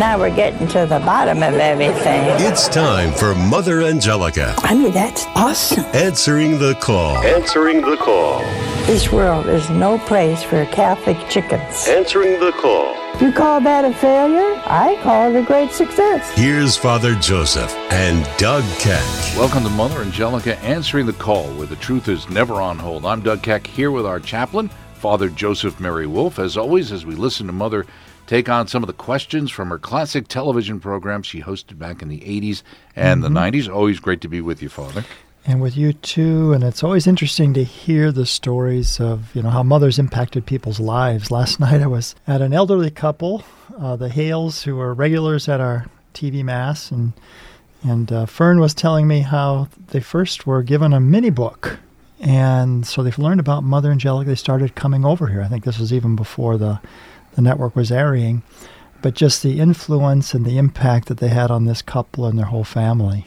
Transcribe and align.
Now 0.00 0.18
we're 0.18 0.34
getting 0.34 0.66
to 0.68 0.86
the 0.86 0.98
bottom 1.00 1.42
of 1.42 1.52
everything. 1.56 2.24
It's 2.40 2.68
time 2.68 3.12
for 3.12 3.34
Mother 3.34 3.82
Angelica. 3.82 4.54
I 4.60 4.74
mean, 4.74 4.92
that's 4.92 5.26
awesome. 5.34 5.84
Answering 5.94 6.58
the 6.58 6.74
call. 6.76 7.18
Answering 7.18 7.82
the 7.82 7.98
call. 7.98 8.38
This 8.86 9.12
world 9.12 9.46
is 9.46 9.68
no 9.68 9.98
place 9.98 10.42
for 10.42 10.64
Catholic 10.64 11.18
chickens. 11.28 11.86
Answering 11.86 12.40
the 12.40 12.50
call. 12.52 12.94
You 13.20 13.30
call 13.30 13.60
that 13.60 13.84
a 13.84 13.92
failure? 13.92 14.58
I 14.64 14.98
call 15.02 15.34
it 15.34 15.38
a 15.38 15.44
great 15.44 15.70
success. 15.72 16.32
Here's 16.32 16.78
Father 16.78 17.14
Joseph 17.16 17.70
and 17.92 18.26
Doug 18.38 18.64
Keck. 18.78 19.04
Welcome 19.36 19.64
to 19.64 19.68
Mother 19.68 20.00
Angelica 20.00 20.58
Answering 20.60 21.04
the 21.04 21.12
Call, 21.12 21.46
where 21.56 21.66
the 21.66 21.76
truth 21.76 22.08
is 22.08 22.30
never 22.30 22.54
on 22.54 22.78
hold. 22.78 23.04
I'm 23.04 23.20
Doug 23.20 23.42
Keck 23.42 23.66
here 23.66 23.90
with 23.90 24.06
our 24.06 24.18
chaplain, 24.18 24.70
Father 24.94 25.28
Joseph 25.28 25.78
Mary 25.78 26.06
Wolfe. 26.06 26.38
As 26.38 26.56
always, 26.56 26.90
as 26.90 27.04
we 27.04 27.14
listen 27.14 27.46
to 27.48 27.52
Mother 27.52 27.84
take 28.30 28.48
on 28.48 28.68
some 28.68 28.82
of 28.82 28.86
the 28.86 28.92
questions 28.92 29.50
from 29.50 29.70
her 29.70 29.78
classic 29.78 30.28
television 30.28 30.78
programs 30.78 31.26
she 31.26 31.42
hosted 31.42 31.78
back 31.80 32.00
in 32.00 32.08
the 32.08 32.20
80s 32.20 32.62
and 32.94 33.22
Mm-hmm. 33.24 33.34
the 33.34 33.40
90s. 33.40 33.68
Always 33.74 33.98
great 33.98 34.20
to 34.20 34.28
be 34.28 34.40
with 34.40 34.62
you, 34.62 34.68
Father. 34.68 35.04
and 35.44 35.60
with 35.60 35.76
you 35.76 35.92
too. 35.94 36.52
And 36.52 36.62
it's 36.62 36.84
always 36.84 37.06
interesting 37.08 37.54
to 37.54 37.64
hear 37.64 38.12
the 38.12 38.24
stories 38.26 39.00
of 39.00 39.34
you 39.34 39.42
know 39.42 39.50
how 39.50 39.64
mothers 39.64 39.98
impacted 39.98 40.46
people's 40.46 40.78
lives. 40.78 41.30
Last 41.32 41.58
night 41.64 41.82
I 41.82 41.88
was 41.88 42.14
at 42.28 42.40
an 42.40 42.52
elderly 42.52 42.90
couple, 42.90 43.42
uh, 43.76 43.96
the 43.96 44.08
Hales, 44.08 44.62
who 44.62 44.78
are 44.78 44.94
regulars 44.94 45.48
at 45.48 45.60
our 45.60 45.86
TV 46.14 46.44
mass, 46.44 46.90
and 46.92 47.12
and 47.82 48.12
uh, 48.12 48.26
Fern 48.26 48.60
was 48.60 48.74
telling 48.74 49.08
me 49.08 49.20
how 49.22 49.66
they 49.88 50.00
first 50.00 50.46
were 50.46 50.62
given 50.62 50.92
a 50.92 51.00
mini 51.00 51.30
book. 51.30 51.78
And 52.20 52.86
so 52.86 53.02
they've 53.02 53.18
learned 53.18 53.40
about 53.40 53.64
Mother 53.64 53.90
Angelica. 53.90 54.28
They 54.28 54.34
started 54.36 54.74
coming 54.74 55.04
over 55.06 55.26
here. 55.28 55.40
I 55.42 55.48
think 55.48 55.64
this 55.64 55.78
was 55.78 55.90
even 55.90 56.14
before 56.16 56.58
the, 56.58 56.78
the 57.34 57.42
network 57.42 57.76
was 57.76 57.92
airing. 57.92 58.42
But 59.02 59.14
just 59.14 59.42
the 59.42 59.60
influence 59.60 60.34
and 60.34 60.44
the 60.44 60.58
impact 60.58 61.08
that 61.08 61.18
they 61.18 61.28
had 61.28 61.50
on 61.50 61.64
this 61.64 61.80
couple 61.80 62.26
and 62.26 62.38
their 62.38 62.46
whole 62.46 62.64
family. 62.64 63.26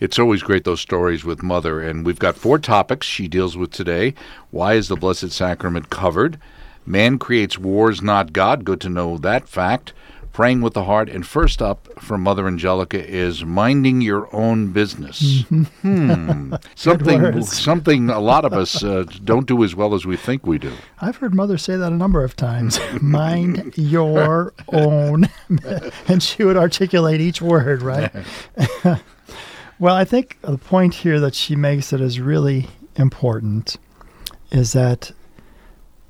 It's 0.00 0.18
always 0.18 0.42
great, 0.42 0.64
those 0.64 0.80
stories 0.80 1.24
with 1.24 1.42
Mother. 1.42 1.80
And 1.80 2.04
we've 2.04 2.18
got 2.18 2.36
four 2.36 2.58
topics 2.58 3.06
she 3.06 3.28
deals 3.28 3.56
with 3.56 3.70
today. 3.70 4.14
Why 4.50 4.74
is 4.74 4.88
the 4.88 4.96
Blessed 4.96 5.30
Sacrament 5.30 5.88
covered? 5.90 6.38
Man 6.84 7.18
creates 7.18 7.58
wars, 7.58 8.02
not 8.02 8.32
God. 8.32 8.64
Good 8.64 8.80
to 8.82 8.90
know 8.90 9.16
that 9.18 9.48
fact. 9.48 9.92
Praying 10.34 10.62
with 10.62 10.74
the 10.74 10.82
heart. 10.82 11.08
And 11.08 11.24
first 11.24 11.62
up 11.62 11.88
from 12.00 12.20
Mother 12.22 12.48
Angelica 12.48 13.02
is 13.02 13.44
minding 13.44 14.00
your 14.00 14.28
own 14.34 14.72
business. 14.72 15.42
hmm. 15.82 16.54
Something, 16.74 17.42
something 17.44 18.10
a 18.10 18.18
lot 18.18 18.44
of 18.44 18.52
us 18.52 18.82
uh, 18.82 19.04
don't 19.22 19.46
do 19.46 19.62
as 19.62 19.76
well 19.76 19.94
as 19.94 20.04
we 20.04 20.16
think 20.16 20.44
we 20.44 20.58
do. 20.58 20.72
I've 21.00 21.18
heard 21.18 21.34
mother 21.34 21.56
say 21.56 21.76
that 21.76 21.92
a 21.92 21.96
number 21.96 22.24
of 22.24 22.34
times. 22.34 22.80
Mind 23.00 23.74
your 23.76 24.52
own. 24.72 25.28
and 26.08 26.20
she 26.20 26.42
would 26.42 26.56
articulate 26.56 27.20
each 27.20 27.40
word, 27.40 27.80
right? 27.80 28.10
well, 29.78 29.94
I 29.94 30.04
think 30.04 30.36
the 30.42 30.58
point 30.58 30.94
here 30.94 31.20
that 31.20 31.36
she 31.36 31.54
makes 31.54 31.90
that 31.90 32.00
is 32.00 32.18
really 32.18 32.66
important 32.96 33.76
is 34.50 34.72
that 34.72 35.12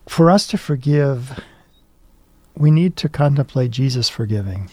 for 0.09 0.31
us 0.31 0.47
to 0.47 0.57
forgive, 0.57 1.39
we 2.57 2.71
need 2.71 2.97
to 2.97 3.09
contemplate 3.09 3.71
Jesus 3.71 4.09
forgiving. 4.09 4.71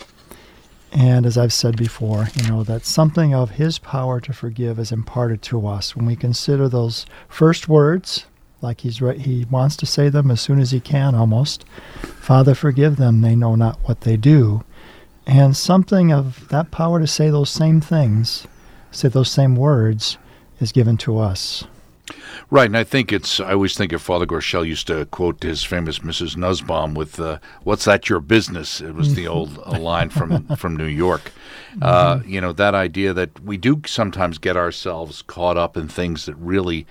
And 0.92 1.26
as 1.26 1.38
I've 1.38 1.54
said 1.54 1.78
before, 1.78 2.28
you 2.36 2.48
know, 2.50 2.64
that 2.64 2.86
something 2.86 3.34
of 3.34 3.52
his 3.52 3.80
power 3.80 4.20
to 4.20 4.34
forgive 4.34 4.78
is 4.78 4.92
imparted 4.92 5.42
to 5.44 5.66
us 5.66 5.96
when 5.96 6.06
we 6.06 6.16
consider 6.16 6.68
those 6.68 7.06
first 7.30 7.70
words, 7.70 8.26
like 8.62 8.82
he's 8.82 9.02
right, 9.02 9.18
he 9.18 9.46
wants 9.50 9.78
to 9.78 9.86
say 9.86 10.10
them 10.10 10.30
as 10.30 10.42
soon 10.42 10.60
as 10.60 10.72
he 10.72 10.82
can 10.82 11.16
almost. 11.16 11.64
Father, 12.20 12.54
forgive 12.54 12.98
them, 12.98 13.22
they 13.22 13.36
know 13.36 13.56
not 13.56 13.80
what 13.84 14.02
they 14.02 14.18
do. 14.18 14.64
And 15.26 15.56
something 15.56 16.12
of 16.12 16.50
that 16.50 16.72
power 16.72 17.00
to 17.00 17.08
say 17.08 17.30
those 17.30 17.50
same 17.50 17.80
things, 17.80 18.46
say 18.92 19.08
those 19.08 19.32
same 19.32 19.56
words, 19.56 20.18
is 20.60 20.72
given 20.72 20.98
to 20.98 21.18
us. 21.18 21.64
Right, 22.50 22.66
and 22.66 22.78
I 22.78 22.84
think 22.84 23.12
it's. 23.12 23.40
I 23.40 23.54
always 23.54 23.76
think 23.76 23.94
of 23.94 24.02
Father 24.02 24.26
Groeschel 24.26 24.68
used 24.68 24.88
to 24.88 25.06
quote 25.06 25.44
his 25.44 25.64
famous 25.64 26.00
Mrs. 26.00 26.36
Nussbaum 26.36 26.94
with, 26.94 27.20
uh, 27.20 27.40
"What's 27.64 27.86
that 27.86 28.10
your 28.10 28.20
business?" 28.20 28.82
It 28.82 28.96
was 28.96 29.16
the 29.16 29.28
old 29.28 29.58
line 29.68 30.10
from 30.10 30.48
from 30.58 30.76
New 30.76 30.86
York. 30.86 31.32
Uh, 31.82 32.20
you 32.26 32.42
know 32.42 32.52
that 32.52 32.76
idea 32.76 33.14
that 33.14 33.40
we 33.44 33.58
do 33.58 33.82
sometimes 33.86 34.38
get 34.38 34.58
ourselves 34.58 35.22
caught 35.22 35.58
up 35.58 35.78
in 35.78 35.88
things 35.88 36.26
that 36.26 36.36
really 36.36 36.86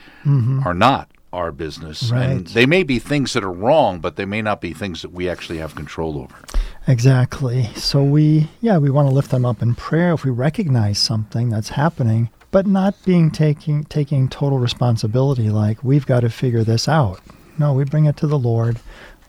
are 0.65 0.75
not 0.75 1.11
our 1.33 1.53
business, 1.53 2.11
and 2.11 2.47
they 2.49 2.67
may 2.67 2.83
be 2.83 2.99
things 2.99 3.35
that 3.35 3.45
are 3.45 3.53
wrong, 3.53 4.01
but 4.01 4.17
they 4.17 4.25
may 4.25 4.43
not 4.43 4.61
be 4.61 4.73
things 4.73 5.03
that 5.03 5.13
we 5.13 5.29
actually 5.29 5.59
have 5.59 5.75
control 5.75 6.19
over. 6.19 6.35
Exactly. 6.87 7.65
So 7.77 8.03
we, 8.03 8.49
yeah, 8.61 8.79
we 8.79 8.91
want 8.91 9.09
to 9.09 9.15
lift 9.15 9.31
them 9.31 9.45
up 9.45 9.63
in 9.63 9.75
prayer 9.75 10.13
if 10.15 10.25
we 10.25 10.31
recognize 10.31 10.99
something 10.99 11.51
that's 11.51 11.71
happening, 11.71 12.31
but 12.51 12.67
not 12.67 13.03
being 13.05 13.31
taking 13.31 13.85
taking 13.85 14.29
total 14.29 14.59
responsibility. 14.59 15.51
Like 15.51 15.83
we've 15.85 16.07
got 16.07 16.21
to 16.21 16.31
figure 16.31 16.65
this 16.65 16.89
out. 16.89 17.21
No, 17.59 17.73
we 17.73 17.85
bring 17.85 18.07
it 18.07 18.17
to 18.19 18.27
the 18.27 18.39
Lord. 18.39 18.81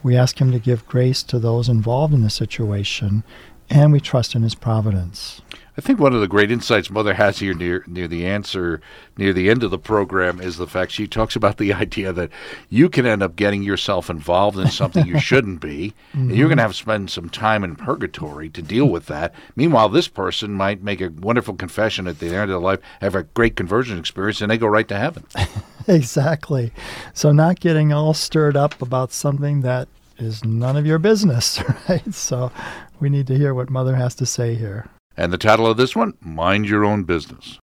We 0.03 0.15
ask 0.15 0.39
Him 0.39 0.51
to 0.51 0.59
give 0.59 0.87
grace 0.87 1.21
to 1.23 1.39
those 1.39 1.69
involved 1.69 2.13
in 2.13 2.21
the 2.21 2.29
situation, 2.29 3.23
and 3.69 3.91
we 3.91 3.99
trust 3.99 4.35
in 4.35 4.41
His 4.41 4.55
providence. 4.55 5.41
I 5.77 5.81
think 5.81 5.99
one 5.99 6.13
of 6.13 6.19
the 6.19 6.27
great 6.27 6.51
insights 6.51 6.89
Mother 6.89 7.13
has 7.13 7.39
here 7.39 7.53
near 7.53 7.83
near 7.87 8.07
the 8.07 8.25
answer 8.25 8.81
near 9.17 9.31
the 9.31 9.49
end 9.49 9.63
of 9.63 9.71
the 9.71 9.79
program 9.79 10.41
is 10.41 10.57
the 10.57 10.67
fact 10.67 10.91
she 10.91 11.07
talks 11.07 11.35
about 11.35 11.57
the 11.57 11.73
idea 11.81 12.11
that 12.11 12.29
you 12.69 12.89
can 12.89 13.05
end 13.05 13.23
up 13.23 13.35
getting 13.35 13.63
yourself 13.63 14.09
involved 14.09 14.57
in 14.57 14.69
something 14.69 15.05
you 15.05 15.19
shouldn't 15.31 15.61
be, 15.61 15.93
and 16.13 16.35
you're 16.35 16.47
going 16.47 16.57
to 16.57 16.63
have 16.63 16.71
to 16.71 16.77
spend 16.77 17.09
some 17.09 17.29
time 17.29 17.63
in 17.63 17.75
purgatory 17.75 18.49
to 18.49 18.61
deal 18.61 18.87
with 18.87 19.05
that. 19.05 19.33
Meanwhile, 19.55 19.89
this 19.89 20.07
person 20.07 20.53
might 20.53 20.83
make 20.83 21.01
a 21.01 21.09
wonderful 21.09 21.55
confession 21.55 22.07
at 22.07 22.19
the 22.19 22.27
end 22.27 22.35
of 22.35 22.49
their 22.49 22.59
life, 22.59 22.79
have 22.99 23.15
a 23.15 23.23
great 23.23 23.55
conversion 23.55 23.97
experience, 23.97 24.41
and 24.41 24.51
they 24.51 24.57
go 24.57 24.67
right 24.67 24.87
to 24.87 24.97
heaven. 24.97 25.25
exactly. 25.87 26.73
So 27.13 27.31
not 27.31 27.59
getting 27.59 27.93
all 27.93 28.13
stirred 28.13 28.57
up 28.57 28.81
about 28.81 29.11
something 29.11 29.61
that 29.61 29.87
is 30.17 30.43
none 30.43 30.77
of 30.77 30.85
your 30.85 30.99
business, 30.99 31.61
right? 31.89 32.13
So 32.13 32.51
we 32.99 33.09
need 33.09 33.27
to 33.27 33.37
hear 33.37 33.53
what 33.53 33.69
Mother 33.69 33.95
has 33.95 34.15
to 34.15 34.25
say 34.25 34.55
here. 34.55 34.89
And 35.17 35.33
the 35.33 35.37
title 35.37 35.67
of 35.67 35.77
this 35.77 35.95
one, 35.95 36.13
Mind 36.21 36.67
Your 36.67 36.85
Own 36.85 37.03
Business. 37.03 37.59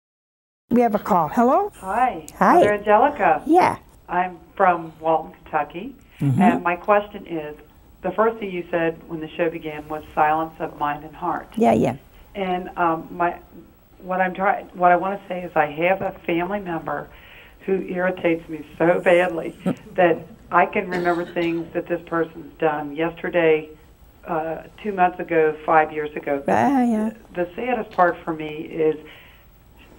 We 0.70 0.80
have 0.80 0.94
a 0.94 0.98
call. 0.98 1.28
Hello? 1.28 1.70
Hi. 1.76 2.26
Hi. 2.38 2.54
Mother 2.54 2.74
Angelica. 2.74 3.42
Yeah. 3.46 3.78
I'm 4.08 4.38
from 4.56 4.92
Walton, 5.00 5.34
Kentucky. 5.42 5.96
And 6.20 6.62
my 6.62 6.76
question 6.76 7.26
is 7.26 7.56
the 8.02 8.12
first 8.12 8.38
thing 8.38 8.52
you 8.52 8.64
said 8.70 8.96
when 9.08 9.18
the 9.18 9.28
show 9.28 9.50
began 9.50 9.88
was 9.88 10.04
silence 10.14 10.54
of 10.60 10.78
mind 10.78 11.04
and 11.04 11.14
heart. 11.14 11.48
Yeah, 11.56 11.72
yeah. 11.72 11.96
And 12.36 12.70
um, 12.78 13.08
my 13.10 13.38
what 13.98 14.20
I'm 14.20 14.32
trying 14.32 14.66
what 14.68 14.92
I 14.92 14.96
want 14.96 15.20
to 15.20 15.28
say 15.28 15.42
is 15.42 15.50
I 15.56 15.66
have 15.66 16.00
a 16.00 16.12
family 16.24 16.60
member 16.60 17.08
who 17.66 17.80
irritates 17.82 18.48
me 18.48 18.64
so 18.78 19.00
badly 19.00 19.56
that 19.94 20.24
I 20.52 20.66
can 20.66 20.88
remember 20.88 21.24
things 21.24 21.72
that 21.72 21.86
this 21.88 22.00
person's 22.06 22.52
done 22.58 22.94
yesterday, 22.94 23.68
uh, 24.26 24.62
two 24.82 24.92
months 24.92 25.18
ago, 25.18 25.56
five 25.64 25.92
years 25.92 26.14
ago. 26.14 26.42
Ah, 26.48 26.82
yeah. 26.82 27.10
the 27.34 27.48
saddest 27.54 27.90
part 27.90 28.16
for 28.18 28.32
me 28.32 28.48
is 28.48 28.96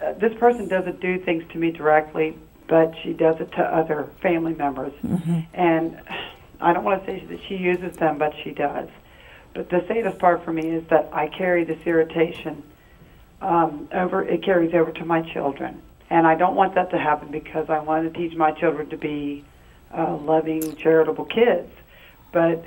uh, 0.02 0.14
this 0.14 0.34
person 0.36 0.68
doesn't 0.68 1.00
do 1.00 1.20
things 1.20 1.44
to 1.52 1.58
me 1.58 1.72
directly, 1.72 2.38
but 2.68 2.94
she 3.04 3.14
does 3.14 3.40
it 3.40 3.52
to 3.52 3.62
other 3.62 4.10
family 4.22 4.54
members. 4.54 4.94
And 5.54 6.00
I 6.62 6.74
don't 6.74 6.84
want 6.84 7.06
to 7.06 7.12
say 7.12 7.26
that 7.26 7.40
she 7.48 7.58
uses 7.58 7.98
them, 7.98 8.18
but 8.18 8.34
she 8.44 8.52
does. 8.52 8.90
But 9.54 9.70
the 9.70 9.84
saddest 9.88 10.18
part 10.20 10.44
for 10.44 10.54
me 10.54 10.70
is 10.70 10.88
that 10.88 11.10
I 11.12 11.28
carry 11.28 11.64
this 11.64 11.80
irritation 11.86 12.64
um, 13.42 13.88
over. 13.92 14.24
It 14.24 14.42
carries 14.44 14.74
over 14.74 14.92
to 14.92 15.06
my 15.06 15.22
children, 15.22 15.82
and 16.10 16.26
I 16.26 16.36
don't 16.36 16.56
want 16.56 16.76
that 16.76 16.90
to 16.92 16.98
happen 16.98 17.30
because 17.30 17.70
I 17.70 17.80
want 17.80 18.12
to 18.12 18.20
teach 18.20 18.36
my 18.36 18.52
children 18.52 18.90
to 18.90 18.98
be 18.98 19.44
uh, 19.96 20.16
loving, 20.16 20.76
charitable 20.78 21.26
kids. 21.26 21.70
But 22.34 22.66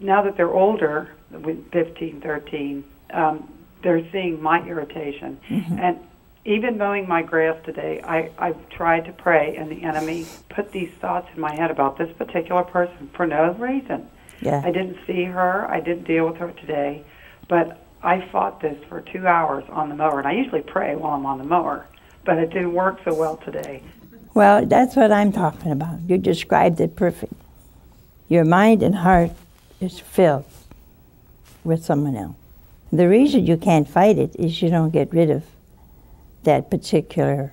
now 0.00 0.22
that 0.22 0.36
they're 0.36 0.54
older, 0.54 1.10
with 1.30 1.70
15, 1.72 2.22
13, 2.22 2.84
um, 3.12 3.52
they're 3.82 4.10
seeing 4.10 4.42
my 4.42 4.66
irritation. 4.66 5.38
And 5.78 6.00
even 6.44 6.78
mowing 6.78 7.06
my 7.06 7.22
grass 7.22 7.56
today, 7.64 8.00
I, 8.02 8.30
I've 8.38 8.68
tried 8.70 9.04
to 9.04 9.12
pray, 9.12 9.56
and 9.56 9.70
the 9.70 9.82
enemy 9.82 10.26
put 10.48 10.72
these 10.72 10.90
thoughts 11.00 11.28
in 11.34 11.40
my 11.40 11.54
head 11.54 11.70
about 11.70 11.98
this 11.98 12.10
particular 12.16 12.62
person 12.62 13.10
for 13.12 13.26
no 13.26 13.52
reason. 13.52 14.08
Yeah. 14.40 14.62
I 14.64 14.70
didn't 14.70 14.98
see 15.06 15.24
her, 15.24 15.68
I 15.68 15.80
didn't 15.80 16.04
deal 16.04 16.26
with 16.26 16.36
her 16.36 16.52
today, 16.52 17.04
but 17.48 17.84
I 18.02 18.26
fought 18.32 18.60
this 18.60 18.82
for 18.88 19.00
two 19.00 19.26
hours 19.26 19.64
on 19.68 19.88
the 19.88 19.96
mower, 19.96 20.18
and 20.18 20.28
I 20.28 20.32
usually 20.32 20.62
pray 20.62 20.96
while 20.96 21.12
I'm 21.12 21.26
on 21.26 21.38
the 21.38 21.44
mower, 21.44 21.86
but 22.24 22.38
it 22.38 22.50
didn't 22.50 22.72
work 22.72 23.00
so 23.04 23.12
well 23.12 23.36
today. 23.38 23.82
Well, 24.32 24.64
that's 24.64 24.94
what 24.94 25.10
I'm 25.10 25.32
talking 25.32 25.72
about. 25.72 26.00
You 26.06 26.16
described 26.16 26.80
it 26.80 26.94
perfect. 26.94 27.32
Your 28.28 28.44
mind 28.44 28.82
and 28.82 28.94
heart 28.94 29.30
is 29.80 29.98
filled 29.98 30.44
with 31.64 31.84
someone 31.84 32.14
else. 32.14 32.36
The 32.92 33.08
reason 33.08 33.46
you 33.46 33.56
can't 33.56 33.88
fight 33.88 34.18
it 34.18 34.36
is 34.36 34.62
you 34.62 34.70
don't 34.70 34.90
get 34.90 35.12
rid 35.12 35.30
of 35.30 35.44
that 36.44 36.70
particular, 36.70 37.52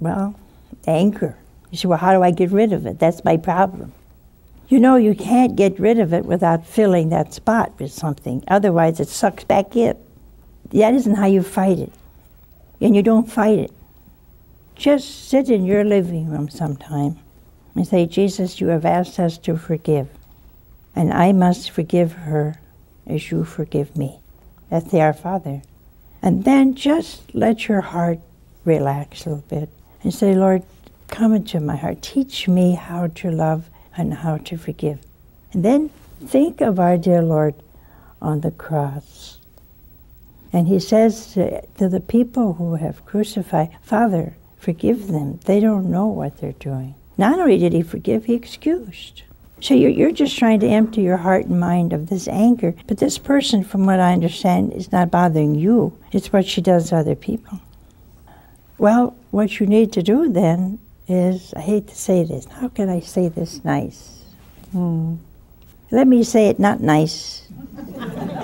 well, 0.00 0.38
anger. 0.86 1.36
You 1.70 1.78
say, 1.78 1.88
well, 1.88 1.98
how 1.98 2.12
do 2.12 2.22
I 2.22 2.30
get 2.30 2.50
rid 2.50 2.72
of 2.72 2.86
it? 2.86 2.98
That's 2.98 3.24
my 3.24 3.36
problem. 3.36 3.92
You 4.68 4.78
know, 4.78 4.96
you 4.96 5.14
can't 5.14 5.56
get 5.56 5.78
rid 5.78 5.98
of 5.98 6.12
it 6.12 6.24
without 6.24 6.66
filling 6.66 7.08
that 7.08 7.32
spot 7.32 7.72
with 7.78 7.92
something. 7.92 8.44
Otherwise, 8.48 9.00
it 9.00 9.08
sucks 9.08 9.44
back 9.44 9.76
in. 9.76 9.96
That 10.72 10.94
isn't 10.94 11.14
how 11.14 11.26
you 11.26 11.42
fight 11.42 11.78
it. 11.78 11.92
And 12.80 12.94
you 12.94 13.02
don't 13.02 13.30
fight 13.30 13.58
it. 13.58 13.72
Just 14.74 15.28
sit 15.28 15.48
in 15.48 15.64
your 15.64 15.84
living 15.84 16.30
room 16.30 16.48
sometime 16.48 17.18
and 17.78 17.86
say, 17.86 18.06
Jesus, 18.06 18.60
you 18.60 18.66
have 18.66 18.84
asked 18.84 19.20
us 19.20 19.38
to 19.38 19.56
forgive, 19.56 20.08
and 20.96 21.12
I 21.12 21.30
must 21.30 21.70
forgive 21.70 22.10
her 22.12 22.58
as 23.06 23.30
you 23.30 23.44
forgive 23.44 23.96
me. 23.96 24.18
That's 24.68 24.90
the 24.90 25.00
Our 25.00 25.12
Father. 25.12 25.62
And 26.20 26.42
then 26.42 26.74
just 26.74 27.32
let 27.36 27.68
your 27.68 27.80
heart 27.80 28.18
relax 28.64 29.24
a 29.24 29.28
little 29.30 29.44
bit 29.48 29.68
and 30.02 30.12
say, 30.12 30.34
Lord, 30.34 30.64
come 31.06 31.32
into 31.32 31.60
my 31.60 31.76
heart. 31.76 32.02
Teach 32.02 32.48
me 32.48 32.74
how 32.74 33.06
to 33.14 33.30
love 33.30 33.70
and 33.96 34.12
how 34.12 34.38
to 34.38 34.56
forgive. 34.56 34.98
And 35.52 35.64
then 35.64 35.90
think 36.26 36.60
of 36.60 36.80
our 36.80 36.98
dear 36.98 37.22
Lord 37.22 37.54
on 38.20 38.40
the 38.40 38.50
cross. 38.50 39.38
And 40.52 40.66
he 40.66 40.80
says 40.80 41.32
to, 41.34 41.64
to 41.76 41.88
the 41.88 42.00
people 42.00 42.54
who 42.54 42.74
have 42.74 43.06
crucified, 43.06 43.70
Father, 43.82 44.34
forgive 44.58 45.06
them. 45.06 45.38
They 45.44 45.60
don't 45.60 45.88
know 45.88 46.08
what 46.08 46.38
they're 46.38 46.52
doing. 46.54 46.96
Not 47.18 47.40
only 47.40 47.58
did 47.58 47.72
he 47.72 47.82
forgive, 47.82 48.24
he 48.24 48.34
excused. 48.34 49.22
So 49.60 49.74
you're, 49.74 49.90
you're 49.90 50.12
just 50.12 50.38
trying 50.38 50.60
to 50.60 50.68
empty 50.68 51.02
your 51.02 51.16
heart 51.16 51.46
and 51.46 51.58
mind 51.58 51.92
of 51.92 52.08
this 52.08 52.28
anger. 52.28 52.74
But 52.86 52.98
this 52.98 53.18
person, 53.18 53.64
from 53.64 53.86
what 53.86 53.98
I 53.98 54.12
understand, 54.12 54.72
is 54.72 54.92
not 54.92 55.10
bothering 55.10 55.56
you. 55.56 55.98
It's 56.12 56.32
what 56.32 56.46
she 56.46 56.60
does 56.60 56.90
to 56.90 56.96
other 56.96 57.16
people. 57.16 57.60
Well, 58.78 59.16
what 59.32 59.58
you 59.58 59.66
need 59.66 59.92
to 59.94 60.02
do 60.02 60.28
then 60.28 60.78
is 61.08 61.52
I 61.54 61.60
hate 61.60 61.88
to 61.88 61.96
say 61.96 62.22
this. 62.22 62.46
How 62.46 62.68
can 62.68 62.88
I 62.88 63.00
say 63.00 63.28
this 63.28 63.64
nice? 63.64 64.22
Hmm. 64.70 65.16
Let 65.90 66.06
me 66.06 66.22
say 66.22 66.48
it 66.48 66.60
not 66.60 66.80
nice. 66.80 67.48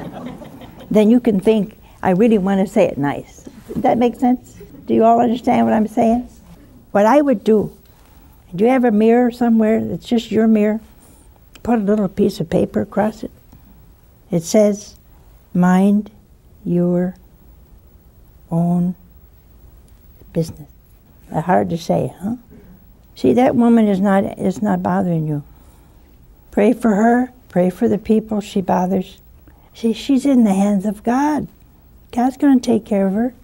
then 0.90 1.10
you 1.10 1.20
can 1.20 1.38
think, 1.38 1.78
I 2.02 2.10
really 2.10 2.38
want 2.38 2.66
to 2.66 2.72
say 2.72 2.86
it 2.86 2.98
nice. 2.98 3.48
Does 3.72 3.82
that 3.82 3.98
make 3.98 4.16
sense? 4.16 4.56
Do 4.86 4.94
you 4.94 5.04
all 5.04 5.20
understand 5.20 5.66
what 5.66 5.74
I'm 5.74 5.86
saying? 5.86 6.28
What 6.90 7.06
I 7.06 7.20
would 7.20 7.44
do, 7.44 7.72
do 8.54 8.64
you 8.64 8.70
have 8.70 8.84
a 8.84 8.90
mirror 8.90 9.30
somewhere 9.30 9.84
that's 9.84 10.06
just 10.06 10.30
your 10.30 10.46
mirror? 10.46 10.80
Put 11.62 11.78
a 11.78 11.82
little 11.82 12.08
piece 12.08 12.40
of 12.40 12.50
paper 12.50 12.82
across 12.82 13.22
it. 13.22 13.30
It 14.30 14.42
says, 14.42 14.96
mind 15.52 16.10
your 16.64 17.16
own 18.50 18.94
business. 20.32 20.68
Hard 21.32 21.70
to 21.70 21.78
say, 21.78 22.14
huh? 22.20 22.36
See, 23.16 23.32
that 23.34 23.56
woman 23.56 23.88
is 23.88 24.00
not 24.00 24.38
is 24.38 24.60
not 24.60 24.82
bothering 24.82 25.26
you. 25.26 25.42
Pray 26.50 26.72
for 26.72 26.94
her. 26.94 27.32
Pray 27.48 27.70
for 27.70 27.88
the 27.88 27.98
people 27.98 28.40
she 28.40 28.60
bothers. 28.60 29.18
See, 29.74 29.92
she's 29.92 30.26
in 30.26 30.44
the 30.44 30.54
hands 30.54 30.84
of 30.86 31.02
God. 31.02 31.48
God's 32.12 32.36
going 32.36 32.60
to 32.60 32.64
take 32.64 32.84
care 32.84 33.06
of 33.06 33.14
her. 33.14 33.34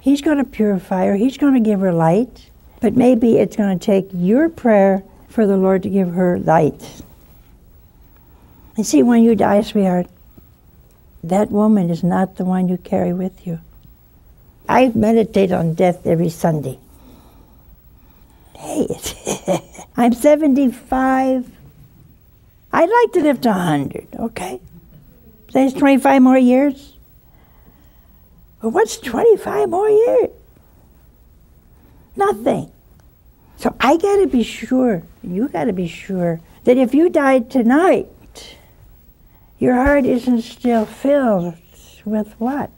He's 0.00 0.20
going 0.20 0.38
to 0.38 0.44
purify 0.44 1.06
her. 1.06 1.16
He's 1.16 1.38
going 1.38 1.54
to 1.54 1.60
give 1.60 1.80
her 1.80 1.92
light. 1.92 2.50
But 2.80 2.94
maybe 2.94 3.38
it's 3.38 3.56
going 3.56 3.78
to 3.78 3.84
take 3.84 4.08
your 4.12 4.48
prayer 4.48 5.02
for 5.28 5.46
the 5.46 5.56
Lord 5.56 5.82
to 5.82 5.88
give 5.88 6.12
her 6.12 6.38
light. 6.38 7.02
And 8.76 8.86
see, 8.86 9.02
when 9.02 9.22
you 9.22 9.34
die, 9.34 9.62
sweetheart, 9.62 10.06
that 11.24 11.50
woman 11.50 11.90
is 11.90 12.04
not 12.04 12.36
the 12.36 12.44
one 12.44 12.68
you 12.68 12.76
carry 12.76 13.12
with 13.12 13.46
you. 13.46 13.60
I 14.68 14.92
meditate 14.94 15.52
on 15.52 15.74
death 15.74 16.06
every 16.06 16.28
Sunday. 16.28 16.78
Hey, 18.56 18.88
I'm 19.96 20.12
75. 20.12 21.50
I'd 22.72 22.90
like 22.90 23.12
to 23.12 23.20
live 23.20 23.40
to 23.42 23.48
100, 23.50 24.08
okay? 24.20 24.60
Say 25.50 25.70
25 25.70 26.22
more 26.22 26.38
years. 26.38 26.96
But 28.60 28.70
what's 28.70 28.98
25 28.98 29.68
more 29.70 29.88
years? 29.88 30.30
Nothing. 32.16 32.70
So 33.58 33.74
I 33.80 33.96
got 33.96 34.16
to 34.16 34.26
be 34.26 34.42
sure, 34.42 35.02
you 35.22 35.48
got 35.48 35.64
to 35.64 35.72
be 35.72 35.88
sure, 35.88 36.40
that 36.64 36.76
if 36.76 36.94
you 36.94 37.08
died 37.08 37.50
tonight, 37.50 38.08
your 39.58 39.74
heart 39.74 40.04
isn't 40.04 40.42
still 40.42 40.84
filled 40.84 41.54
with 42.04 42.34
what? 42.38 42.70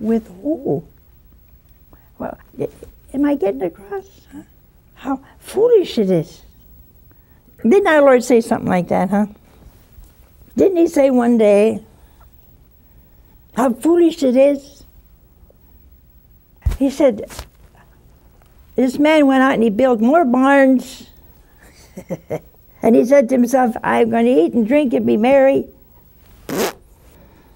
With 0.00 0.28
who? 0.42 0.84
Well, 2.18 2.38
am 3.12 3.24
I 3.24 3.34
getting 3.34 3.62
across? 3.62 4.06
How 4.94 5.20
foolish 5.38 5.98
it 5.98 6.10
is. 6.10 6.42
Didn't 7.62 7.86
our 7.86 8.00
Lord 8.00 8.24
say 8.24 8.40
something 8.40 8.68
like 8.68 8.88
that, 8.88 9.10
huh? 9.10 9.26
Didn't 10.56 10.78
he 10.78 10.86
say 10.88 11.10
one 11.10 11.38
day, 11.38 11.84
how 13.54 13.72
foolish 13.72 14.22
it 14.22 14.36
is? 14.36 14.84
He 16.78 16.90
said, 16.90 17.24
this 18.76 18.98
man 18.98 19.26
went 19.26 19.42
out 19.42 19.54
and 19.54 19.62
he 19.62 19.70
built 19.70 20.00
more 20.00 20.24
barns. 20.24 21.10
and 22.82 22.94
he 22.94 23.04
said 23.04 23.28
to 23.30 23.34
himself, 23.34 23.74
I'm 23.82 24.10
going 24.10 24.26
to 24.26 24.30
eat 24.30 24.52
and 24.52 24.68
drink 24.68 24.92
and 24.92 25.06
be 25.06 25.16
merry. 25.16 25.66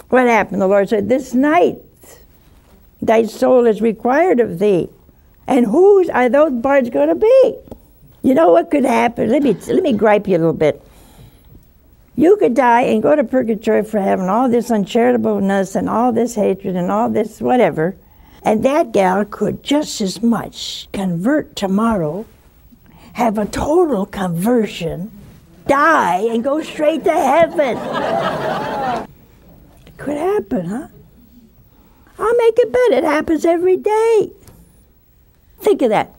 What 0.08 0.26
happened? 0.26 0.60
The 0.60 0.66
Lord 0.66 0.88
said, 0.88 1.08
This 1.08 1.34
night 1.34 1.78
thy 3.00 3.24
soul 3.24 3.66
is 3.66 3.80
required 3.80 4.40
of 4.40 4.58
thee. 4.58 4.88
And 5.46 5.66
whose 5.66 6.08
are 6.08 6.28
those 6.28 6.52
barns 6.52 6.90
going 6.90 7.08
to 7.08 7.14
be? 7.14 7.54
You 8.22 8.34
know 8.34 8.50
what 8.50 8.70
could 8.70 8.84
happen? 8.84 9.30
Let 9.30 9.42
me, 9.42 9.54
let 9.54 9.82
me 9.82 9.92
gripe 9.92 10.26
you 10.26 10.36
a 10.36 10.38
little 10.38 10.52
bit. 10.52 10.82
You 12.16 12.36
could 12.36 12.54
die 12.54 12.82
and 12.82 13.02
go 13.02 13.16
to 13.16 13.24
purgatory 13.24 13.82
for 13.82 14.00
having 14.00 14.28
all 14.28 14.48
this 14.48 14.70
uncharitableness 14.70 15.74
and 15.74 15.88
all 15.88 16.12
this 16.12 16.34
hatred 16.34 16.76
and 16.76 16.90
all 16.90 17.08
this 17.08 17.40
whatever. 17.40 17.96
And 18.42 18.64
that 18.64 18.92
gal 18.92 19.24
could 19.24 19.62
just 19.62 20.00
as 20.00 20.22
much 20.22 20.88
convert 20.92 21.56
tomorrow, 21.56 22.24
have 23.12 23.36
a 23.38 23.44
total 23.46 24.06
conversion, 24.06 25.10
die, 25.66 26.20
and 26.30 26.42
go 26.42 26.62
straight 26.62 27.04
to 27.04 27.12
heaven. 27.12 27.76
it 29.86 29.96
could 29.98 30.16
happen, 30.16 30.66
huh? 30.66 30.86
I'll 32.18 32.36
make 32.36 32.58
a 32.62 32.66
bet 32.66 32.98
it 32.98 33.04
happens 33.04 33.44
every 33.44 33.76
day. 33.76 34.30
Think 35.60 35.82
of 35.82 35.90
that. 35.90 36.14